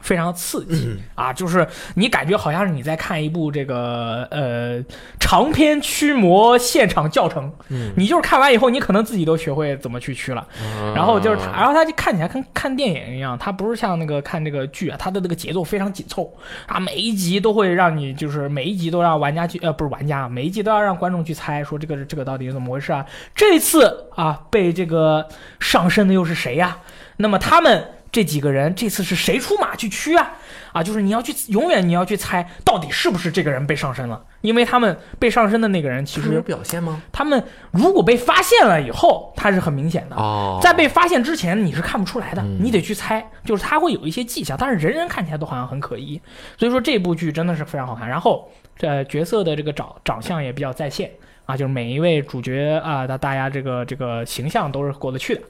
[0.00, 4.82] 非常刺激、嗯啊，就是你感觉好像是你在看一部这个呃
[5.18, 7.52] 长篇驱魔现场教程。
[7.68, 10.46] 嗯，你就是看完以后，你可能自己都学会怎么去驱了。
[10.94, 16.32] 然后就是它，然后他就看起来跟看电影一样，他不是像那个看这个剧啊，它的那个节奏非常紧凑
[16.66, 23.04] 啊，每一集都会让你就是每一集都让玩家去呃不是玩家，每一集都要让观众去猜说这个这个到底是怎么回事啊？
[23.34, 25.26] 这次啊被这个
[25.60, 26.78] 上身的又是谁呀、
[27.16, 30.32] 那么他们这几个人这次是谁出马去驱啊？
[30.72, 37.02] 啊，就是你要去永远你要去猜到底是不是这个人被上身了，因为他们被上身的那个人其实有表现吗？
[37.10, 37.42] 他们
[37.72, 40.14] 如果被发现了以后，他是很明显的。
[40.14, 46.20] 哦，在被发现之前，你是看不出来的，嗯你得去猜，就是他会有一些迹象，但是人人看起来都好像很可疑，
[46.56, 48.08] 所以说这部剧真的是非常好看。
[48.08, 51.10] 然后这角色的这个长长相也比较在线
[51.46, 55.42] 啊，就是每一位主角啊，大大家这个这个形象都是过得去的，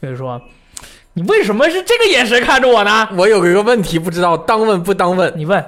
[0.00, 0.40] 所以说
[1.18, 3.08] 你为什么是这个眼神看着我呢？
[3.16, 5.64] 我有一个问题，不知道当问不当问，你问，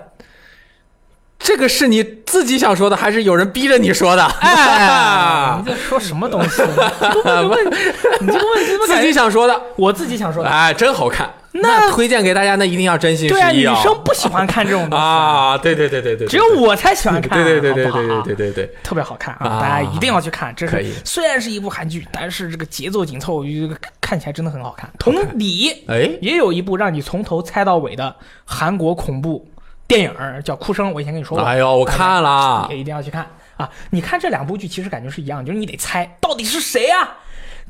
[1.41, 4.23] 这个是你自己想说的，还是有人逼着你说的？
[4.41, 6.63] 哎， 你在说什么东西？
[6.63, 6.69] 你
[7.13, 7.77] 这个问 题，
[8.21, 10.49] 你这个问题自己想说的，我自己想说的？
[10.49, 11.29] 哎，真好看。
[11.53, 13.75] 那推荐给大家，那一定要真心实对啊，女意啊！
[13.83, 19.47] 生不喜欢看这种东西，啊，对对对对对，只有我才喜欢看，对对对对对对对对对，特别好看啊！
[19.47, 20.55] 啊大家一定要去看。
[20.55, 24.89] 这可以是虽然是一部韩剧，但是这个节奏紧凑，这个看起来真的很好看。
[24.99, 29.45] 同理，哎，也有一部让你从头猜到尾的韩国恐怖
[29.89, 30.91] 电影儿，叫《哭声》。
[30.93, 33.27] 我以前跟你说过，哎呦，我看了也，一定要去看
[33.57, 33.69] 啊！
[33.91, 37.09] 你看这两部剧，其实感觉是一样，就是你得猜到底是谁呀、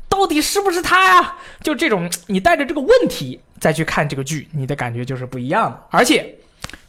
[0.07, 1.35] 到底是不是他呀？
[1.63, 5.79] 就这种，你带着这个问题再去看这个剧，你的感觉就是不一样的。
[5.91, 6.35] 而且，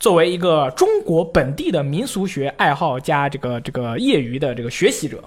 [0.00, 5.22] 作为一个中国本地的民俗学爱好加这个这个业余的这个学习者，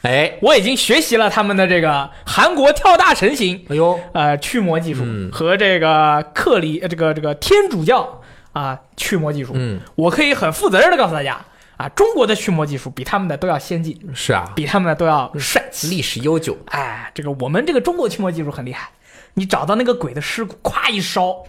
[0.00, 5.30] 哎，我已经学习了他们的这个韩国跳大神型哎呦，呃驱魔技术嗯。
[5.30, 9.52] 和这个克里呃这个这个天主教啊驱魔技术。
[9.54, 11.38] 嗯，我可以很负责任的告诉大家
[11.76, 15.88] 啊，中国的驱魔技术比他们的都要先进，是啊，比他们的都要帅气。
[15.88, 18.90] 历史悠久，哎，这个我们这个中国驱魔技术很厉害，
[19.34, 21.42] 你找到那个鬼的尸骨，咵一烧，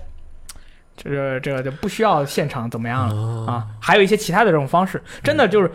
[0.95, 3.67] 这个这个就不需要现场怎么样了、哦啊。
[3.79, 5.71] 还有一些其他的这种方式，真的就是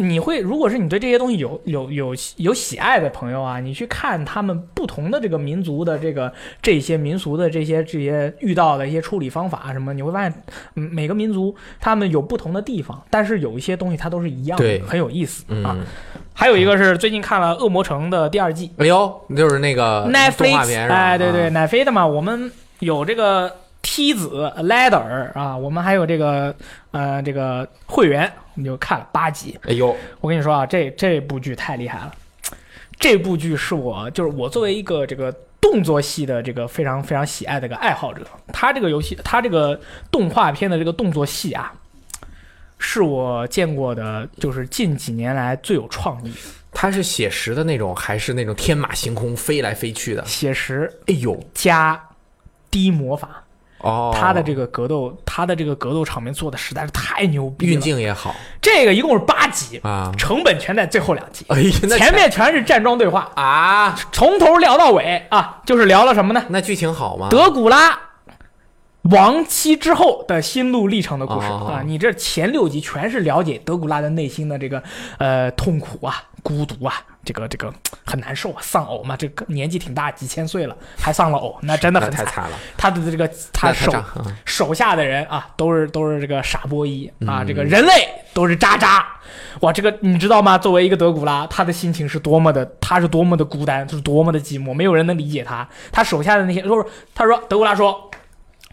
[0.00, 6.32] 你会，如果是你对这些东西有有有有喜爱的朋友啊，你去看他们不同的这个民族的这个
[6.62, 10.42] 这些民俗的这些这些遇到的一些处理方法什么，你会发现，
[10.74, 15.76] 嗯，每个民族他们有不同的地方，但是有一些东西它都是一样的对，很有意思啊。
[15.76, 15.84] 嗯，
[16.32, 20.88] 还有一个是最近看了《恶魔城》的第二季哎呦，就是那个动画 Netflix，片？
[20.88, 26.54] 哎，对对，啊，奈飞的嘛，我们有这个梯子 ladder 啊，我们还有这个
[26.90, 28.30] 呃这个会员，
[28.60, 29.58] 我们就看了八集。
[29.62, 32.14] 哎呦，我跟你说啊，这这部剧太厉害了，
[32.98, 39.80] 这部剧是我就是我作为一个这个动作戏的这个非常非常喜爱的一个爱好者，他这个游戏他这个
[40.10, 41.72] 动画片的这个动作戏啊，
[42.78, 46.30] 是我见过的，就是近几年来最有创意、
[46.70, 50.22] 它是写实的那种，还是那种天马行空飞来飞去的？
[50.26, 51.98] 写实哎呦，加
[52.70, 53.39] 低魔法。
[53.82, 57.72] 哦，他的这个格斗，他的这个格斗场面做的实在是太牛逼了。
[57.72, 60.12] 运镜也好这个一共是八集，啊。
[60.18, 66.44] 成本全在最后两集，哎呀，那前面全是站桩对话，啊，从头聊到尾啊，就是聊了什么呢？
[66.48, 67.28] 那剧情好吗？
[67.30, 67.98] 德古拉
[69.04, 71.82] 亡妻之后的心路历程的故事、哦啊！
[71.82, 74.82] 你这前六集全是了解德古拉的内心的这个
[75.16, 77.72] 呃痛苦啊、孤独啊，这个这个
[78.04, 82.26] 很难受啊，丧偶嘛，这个年纪挺大，几千岁了还丧了偶，那真的很惨。
[82.50, 82.58] 了。
[82.76, 83.94] 他的这个他手
[84.44, 89.06] 手下的人啊，都是都是这个傻波一啊，嗯这个人类都是渣渣。
[89.60, 90.56] 哇，这个你知道吗？
[90.56, 95.68] 作为一个德古拉，他的心情是多么的，他是多么的孤单，是多么的寂寞，没有人能理解他。
[95.92, 98.10] 他手下的那些，就是他说德古拉说，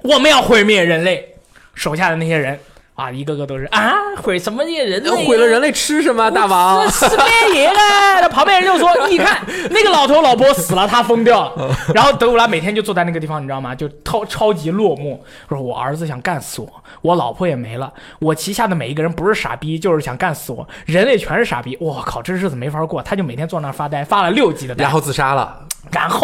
[0.03, 1.35] 我们要毁灭人类，
[1.73, 2.59] 手下的那些人
[2.97, 3.93] 啊，一个个都是啊，
[4.23, 5.27] 毁什么灭人类啊？
[5.27, 6.31] 毁了人类吃什么？
[6.31, 7.79] 大王这死别爷了！
[8.21, 9.39] 那旁边人就说：“你看
[9.69, 11.77] 那个老头老婆死了，他疯掉了。
[11.93, 13.75] ”然后德古拉每天就坐在那个地方，你知道吗？
[13.75, 16.67] 就超超级落寞，说：“我儿子想干死我，
[17.03, 21.77] 我老婆也没了，我旗下的每一个人不是傻逼，就是想干死我，人类全是傻逼。
[21.79, 24.91] 我靠，这日子没法过。”他就每天坐那儿发呆，发了六集的呆然。
[24.91, 25.59] 后自杀了。
[25.91, 26.21] 然后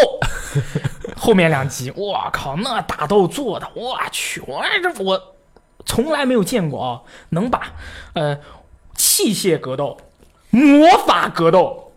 [1.15, 5.21] 后面两集，我靠，那打斗做的，我去，我这我
[5.85, 7.73] 从来没有见过啊，能把
[8.13, 8.37] 呃
[8.95, 9.97] 器械格斗、
[10.49, 11.91] 魔法格斗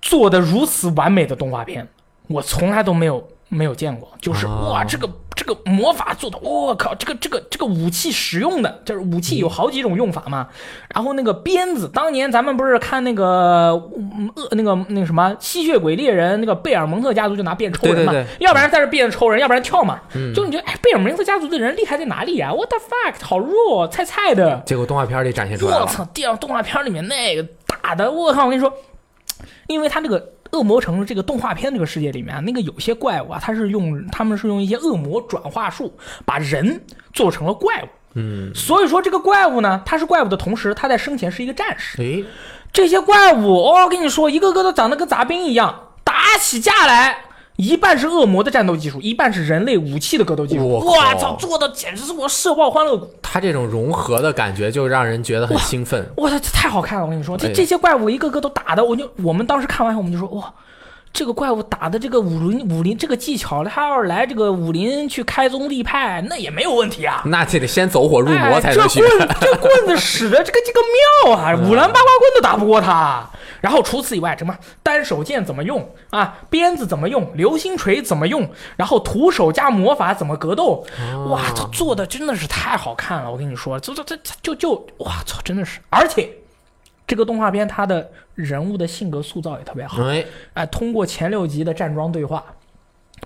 [0.00, 1.88] 做的如此完美的动画片，
[2.28, 4.10] 我从来都没有没有见过。
[4.20, 5.08] 就是哦哇，这个
[5.44, 10.48] 这个魔法做的，我靠，这个这个这个武器使用的，就是武器有好几种用法嘛。
[10.94, 20.00] 然后那个鞭子，当年咱们不是看那个嗯恶那个那个什么吸血鬼猎人，那个贝尔蒙特家族就拿鞭抽人嘛，对对要不然在这鞭子抽人，要不然跳嘛。
[20.34, 24.62] 就你觉得哎，贝尔蒙特家族的人厉害在哪里呀、w h a t the fuck，好弱，菜菜的。
[24.64, 25.82] 结果动画片里展现出来了。
[25.82, 26.02] 我操！
[26.14, 28.44] 电动画片里面那个打的，我靠！
[28.46, 28.72] 我跟你说，
[29.66, 35.92] 因为他那个恶魔城这个动画片这个世界里面啊，那个有些怪物啊，它是用他们是用一些恶魔转化术
[36.24, 36.80] 把人
[37.12, 37.88] 做成了怪物。
[38.14, 42.00] 嗯，所以说这个怪物呢，它是怪物的同时，它在生前是一个战士。
[42.00, 42.24] 哎，
[42.72, 47.18] 这些怪物，哦，跟你说，一个个都长得跟杂兵一样，打起架来。
[47.56, 50.68] 一半是恶魔的战斗技术，一半是人类武器的格斗技术。
[50.68, 50.80] 我
[51.18, 53.08] 操，做的简直是我社爆欢乐谷。
[53.22, 56.04] 他这种融合的感觉就让人觉得很兴奋。
[56.16, 57.04] 哇，这太好看了！
[57.04, 60.52] 我跟你说，这哎这些怪物一个个都打的，我就我们当时看完后，我们就说哇，
[61.14, 67.22] 这个怪物打的这个武林武林这个技巧，他要是来这个武林去开宗立派，那也没有问题啊。
[67.26, 69.00] 那这得先走火入魔哎，才能学。
[69.00, 70.80] 这棍这棍子使的这个这个
[71.24, 73.24] 妙啊， 五郎八卦棍都打不过他。
[73.60, 76.36] 然后除此以外，什么单手剑怎么用啊？
[76.50, 77.30] 鞭子怎么用？
[77.34, 78.50] 流星锤怎么用？
[78.76, 80.84] 然后徒手加魔法怎么格斗？
[81.28, 83.30] 哇，他做的真的是太好看了！
[83.30, 86.28] 我跟你说，这这这这就就哇操，真的是，而且
[87.06, 90.02] 这个动画片它的人物的性格塑造也特别好。
[90.04, 90.24] 哎，
[90.54, 92.42] 哎，通过前六集的站桩对话，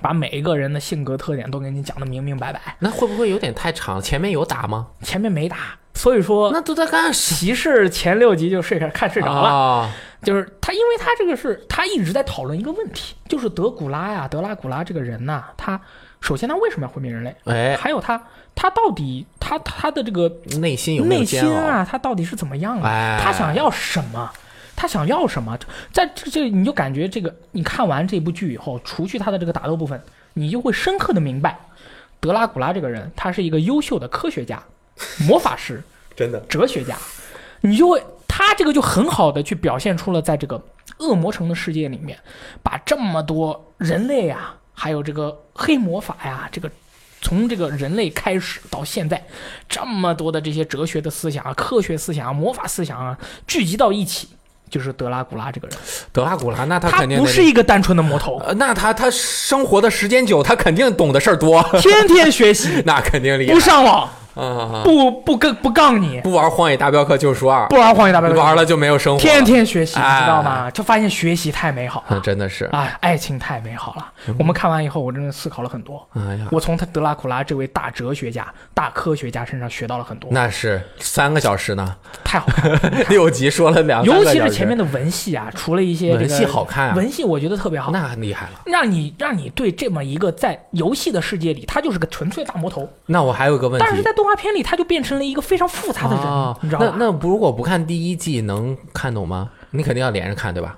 [0.01, 2.77] 把每一个人的性格特点都给你讲的明明白白。
[2.81, 4.01] 那会不会有点太长？
[4.01, 4.89] 前面有打吗？
[5.03, 7.37] 前面没打，所以说那都在干啥？
[7.37, 9.49] 骑士前六集就睡着看睡着了。
[9.49, 15.81] 啊就是他，因为他这个是他一直在讨论一个问题，就是德古拉呀，德拉古拉这个人呐，他
[16.21, 17.35] 首先他为什么要毁灭人类？
[17.45, 18.23] 哎，还有他
[18.55, 20.29] 他到底他他的这个
[20.61, 21.41] 内心有没有内心？
[21.55, 22.89] 啊，他到底是怎么样啊？
[22.89, 24.31] 哎他想要什么？
[24.75, 25.59] 他想要什么？
[25.93, 30.01] 在这这你就感觉这个，你看完这部剧以后，除去他的这个打斗部分，
[30.35, 31.59] 你就会深刻的明白，
[32.21, 34.63] 德拉古拉这个人，他是一个优秀的科学家、
[35.27, 35.83] 魔法师、
[36.15, 36.97] 真的哲学家，
[37.61, 40.63] 你就会他这个就很好的去表现出了在这个
[40.99, 42.17] 恶魔城的世界里面，
[42.63, 46.71] 把这么多人类啊，还有这个黑魔法呀，这个
[47.21, 49.21] 从这个人类开始到现在，
[49.69, 54.29] 这么多的这些哲学的思想啊、科学思想啊、魔法思想啊聚集到一起，
[54.71, 55.77] 就是德拉古拉这个人，
[56.13, 63.53] 德拉古拉，那他他肯定得不是一个单纯的魔头，呃，那他他生活的时间久，他肯定懂的事儿多，天天学习， 那肯定厉害。
[63.53, 63.59] 不。
[63.59, 64.09] 上网，
[64.39, 67.67] 啊，不不跟不杠你，不玩《荒野大镖客：救赎二。
[67.69, 70.71] 不》，玩荒野大镖客，玩了就没有生活，天天学习，你哎知道吗？
[70.71, 72.05] 就发现学习太美好。
[72.09, 74.07] 嗯，了，真的是，哎，爱情太美好了。
[74.39, 76.07] 我们看完以后，我真的思考了很多。
[76.15, 82.79] 哎呀，我从他德拉库拉这位大哲学家、大科学家身上学到了很多，那是三个小时呢，太好看了。
[83.11, 86.95] 六集说了两，尤其是前面的文戏啊，除了一些这个文戏好看啊。
[86.95, 88.61] 文戏我觉得特别好，那厉害了。
[88.67, 93.87] 让你让你对这么一个在游戏的世界里，他就是个纯粹大魔头，那我还有个问题。
[93.87, 96.95] 但是在动画片里，他就变成了一个非常复杂的人，哦你知道吧？
[96.99, 99.51] 那那不如果不看第一季能看懂吗？
[99.71, 100.77] 你肯定要连着看，对吧？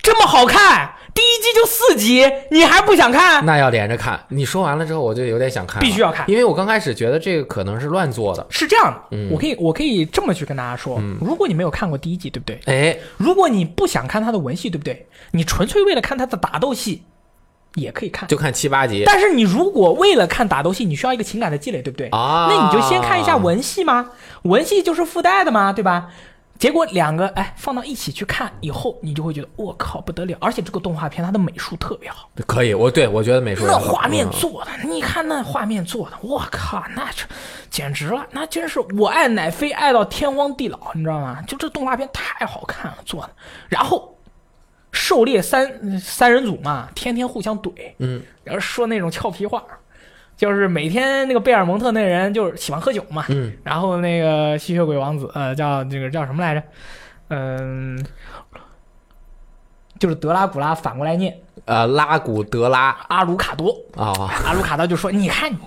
[0.00, 3.44] 这么好看，第一季就四集，你还不想看？
[3.44, 4.18] 那要连着看。
[4.28, 8.46] 你说完了之后，我就有点想看，必须要看因为我刚开始觉得这个可能是乱做的。
[8.48, 12.60] 是这样的，嗯我可以我可以这么去跟大家说，如果你没有看过第一季，对不对？
[12.66, 15.06] 哎，如果你不想看他的文戏，对不对？
[15.32, 17.02] 你纯粹为了看他的打斗戏，
[17.80, 18.28] 也可以看。
[18.28, 22.08] 就看七八集但是你如果为了看打斗戏，你需要一个情感的积累，对不对？
[22.08, 22.48] 啊。
[22.50, 24.10] 那你就先看一下文戏嘛，
[24.42, 26.08] 文戏就是附带的嘛，对吧？
[26.58, 37.24] 结果两个哎放到一起去看以后，你就会觉得我靠不得了，而且这个动画片它的美术特别好，可以，我对我觉得美术那画面嗯做的，你看那画面做的，我靠，那这
[37.70, 41.38] 简直了，那真是我爱奶飞爱到天荒地老，你知道吗？
[41.46, 43.30] 就这动画片太好看了做的，
[43.68, 44.17] 然后
[44.92, 49.62] 狩猎三三人组嘛，天天互相怼，嗯，然后说那种俏皮话，
[50.36, 56.62] 就是每天那个贝尔蒙特那人就是喜欢喝酒嘛，嗯，然后那个吸血鬼王子，呃，叫这个叫什么来着？
[57.30, 58.02] 嗯、
[59.98, 62.96] 就是德拉古拉反过来念呃，拉古德拉。
[63.08, 64.12] 阿鲁卡多，啊，
[64.46, 65.58] 阿鲁卡多就说：“你看你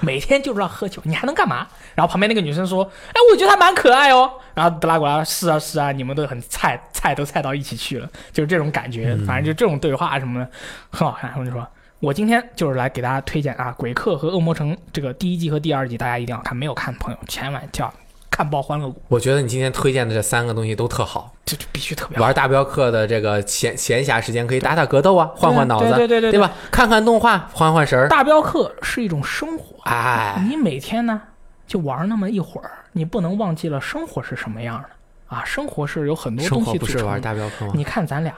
[0.00, 9.16] 每天就知道喝酒，你还能干嘛？”然后旁边那个女生说：“哎，我觉得他蛮可爱哦。”然后德拉古拉：“是啊是啊，你们都很菜，菜都菜到一起去了，就是这种感觉。
[9.26, 10.50] 反正就这种对话什么的
[10.90, 11.66] 很好看。”我就说。
[12.00, 16.56] 我今天就是来给大家推荐啊，《鬼客》和《恶魔城》这个第一季和第二季，大家一定要看。
[16.56, 17.92] 没有看的朋友，千万叫
[18.40, 21.30] 看爆欢乐谷，我觉得你今天推荐的这三个东西都特好。
[21.44, 22.24] 这就必须特别好。
[22.24, 26.50] 玩大镖客的这个闲闲暇时间可以打打格斗啊，换换脑子，对对对对对吧？
[26.70, 28.08] 看看动画，换换神儿。
[28.08, 31.20] 大镖客是一种生活，哎，你每天呢
[31.66, 35.44] 就玩那么一会儿，你不能忘记了生活是什么样的啊！
[35.44, 37.72] 生活是有很多东西不是玩大镖客吗？
[37.74, 38.32] 你看咱俩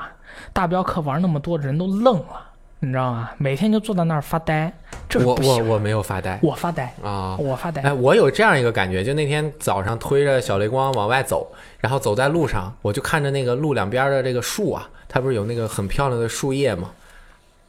[0.53, 2.45] 大镖客玩那么多，人都愣了，
[2.85, 3.31] 你知道吗？
[3.39, 4.73] 每天就坐在那儿发呆，
[5.09, 5.37] 这我。
[5.37, 7.37] 我我没有发呆我发呆，啊。
[7.39, 7.81] 我发呆。
[7.83, 11.47] 哎，我有这样一个感觉，就那天早上推着小雷光往外走，
[11.79, 16.91] 然后走在路上，我就看着那个路两边的这个树啊，它不是有那个很漂亮的树叶吗？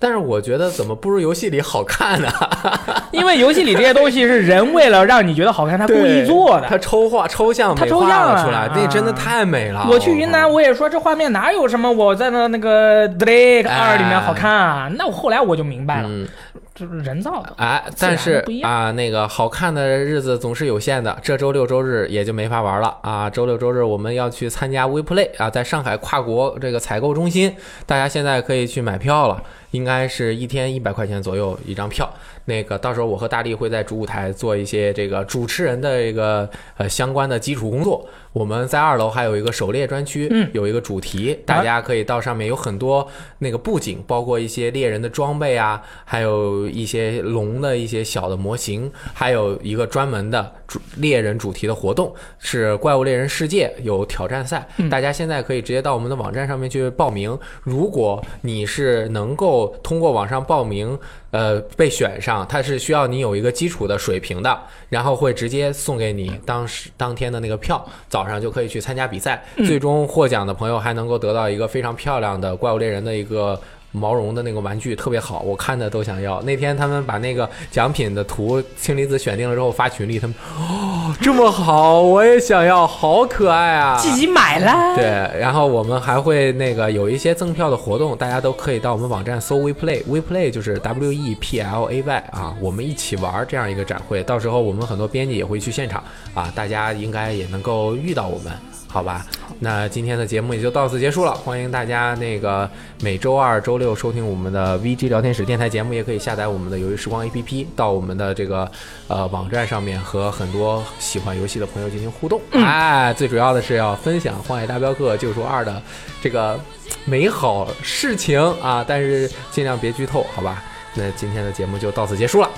[0.03, 2.29] 但是我觉得怎么不如游戏里好看呢？
[3.11, 6.67] 因为游戏里这些东西是人为了让你觉得好看，他故意做的。
[6.67, 9.87] 他抽画抽象它美化抽象了了出来，那真的啊太美了。
[9.89, 14.91] 我去云南，我也说这画面哪有什么我在那那个《Drake 二》里面好看啊？
[14.97, 16.27] 那我后来我就明白了，嗯，
[16.75, 17.53] 这是人造的。
[17.55, 23.29] 哎，但是啊，那个好看的日子总是有限的，这周六周日也就没法玩了啊。
[23.29, 29.41] 周六周日我们要去参加 WePlay 啊，在上海跨国这个采购中心，大家现在可以去买票了，
[29.73, 32.09] 应该是一天一百块钱左右一张票。
[32.45, 38.05] 那个到时候我和大力会在主舞台做一些这个主持人的一个呃相关的基础工作。
[38.33, 43.07] 我们在二楼还有一个狩猎专区，嗯有一个主题，大家可以到上面有很多
[43.37, 57.37] 那个布景，包括一些猎人的装备啊，还有一些龙的一些小的模型，还有一个专门的主猎人主题的活动，是怪物猎人世界有挑战赛，嗯大家现在可以直接到我们的网站上面去报名。
[57.61, 60.97] 如果你是能够通过网上报名，
[61.31, 64.59] 呃，被选上，它是需要你有一个基础的水平的，
[64.89, 69.43] 然后会直接送给你当时当天的那个票，早上就可以去参加比赛。
[69.65, 73.59] 最终获奖的朋友还能够得到一个非常漂亮的怪物猎人的一个。
[73.93, 76.41] 毛绒的那个玩具特别好，我看的都想要。
[76.41, 83.97] 那天他们把那个奖品的图氢离子选定了之后发群里，他们哦这么好，我也想要，好可爱啊！
[83.97, 84.95] 自己买了。
[84.95, 98.51] 对，然后我们还会那个有一些赠票的活动，大家都可以到我们网站搜 WePlay，WePlay 就是 W E P L A Y 啊，我们一起玩这样一个展会，到时候我们很多编辑也会去现场啊，大家应该也能够遇到我们。
[98.93, 99.25] 好吧，
[99.57, 101.33] 那今天的节目也就到此结束了。
[101.33, 102.69] 欢迎大家那个
[103.01, 108.71] 每周二、周六收听我们的 VG 聊天室电台节目，也可以下载我们的游戏时光 APP，到我们的这个
[109.07, 112.39] 呃网站上面和很多喜欢游戏的朋友进行互动。
[112.51, 115.81] 哎，最主要的是要分享《荒野大镖客：救赎二》的
[116.21, 116.59] 这个
[117.03, 120.63] 美好事情啊，但是尽量别剧透，好吧？
[120.93, 122.49] 那今天的节目就到此结束了。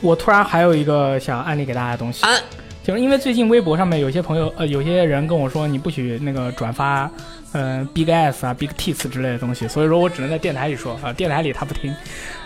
[0.00, 2.42] 我突然还有一个想安利给大家的东西，安
[2.84, 7.10] 就是因为最近微博上面有些朋友呃有些人跟我说你不许那个转发。
[7.56, 11.94] 嗯、b i g S 啊，Big Tits 之类的东西，所以说我只能在电台里说啊，电台里他不听。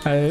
[0.02, 0.30] 呃，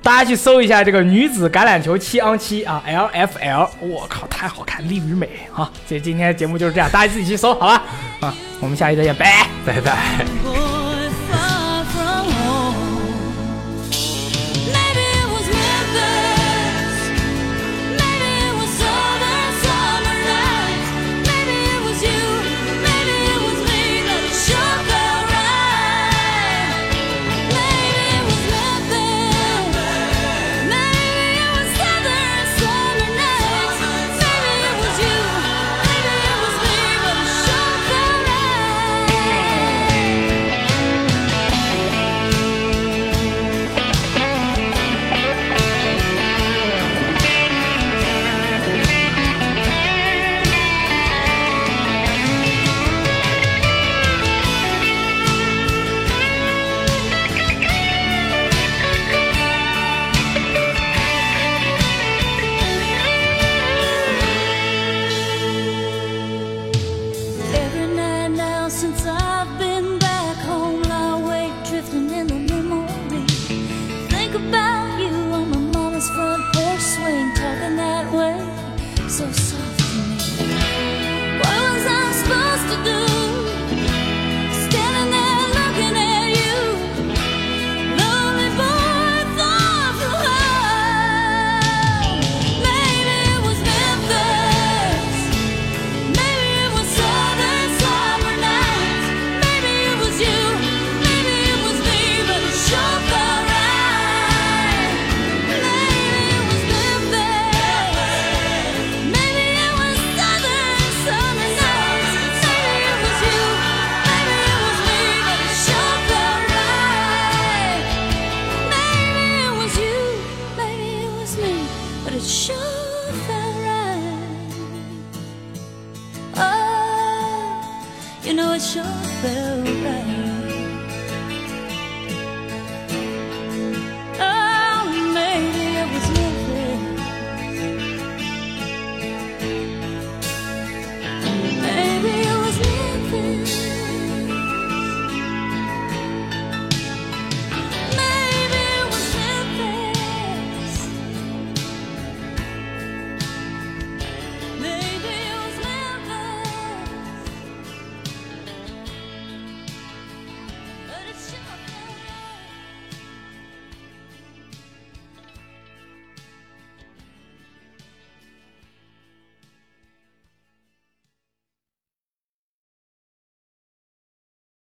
[0.00, 5.68] 大家去搜一下这个女子橄榄球七 on 七啊，LFL，我靠，太好看，力与美啊！
[5.88, 7.82] 这今天节目就是这样，大家自己去搜好吧？
[8.20, 9.48] 啊，我们下期再见，拜。
[9.66, 11.59] 拜拜。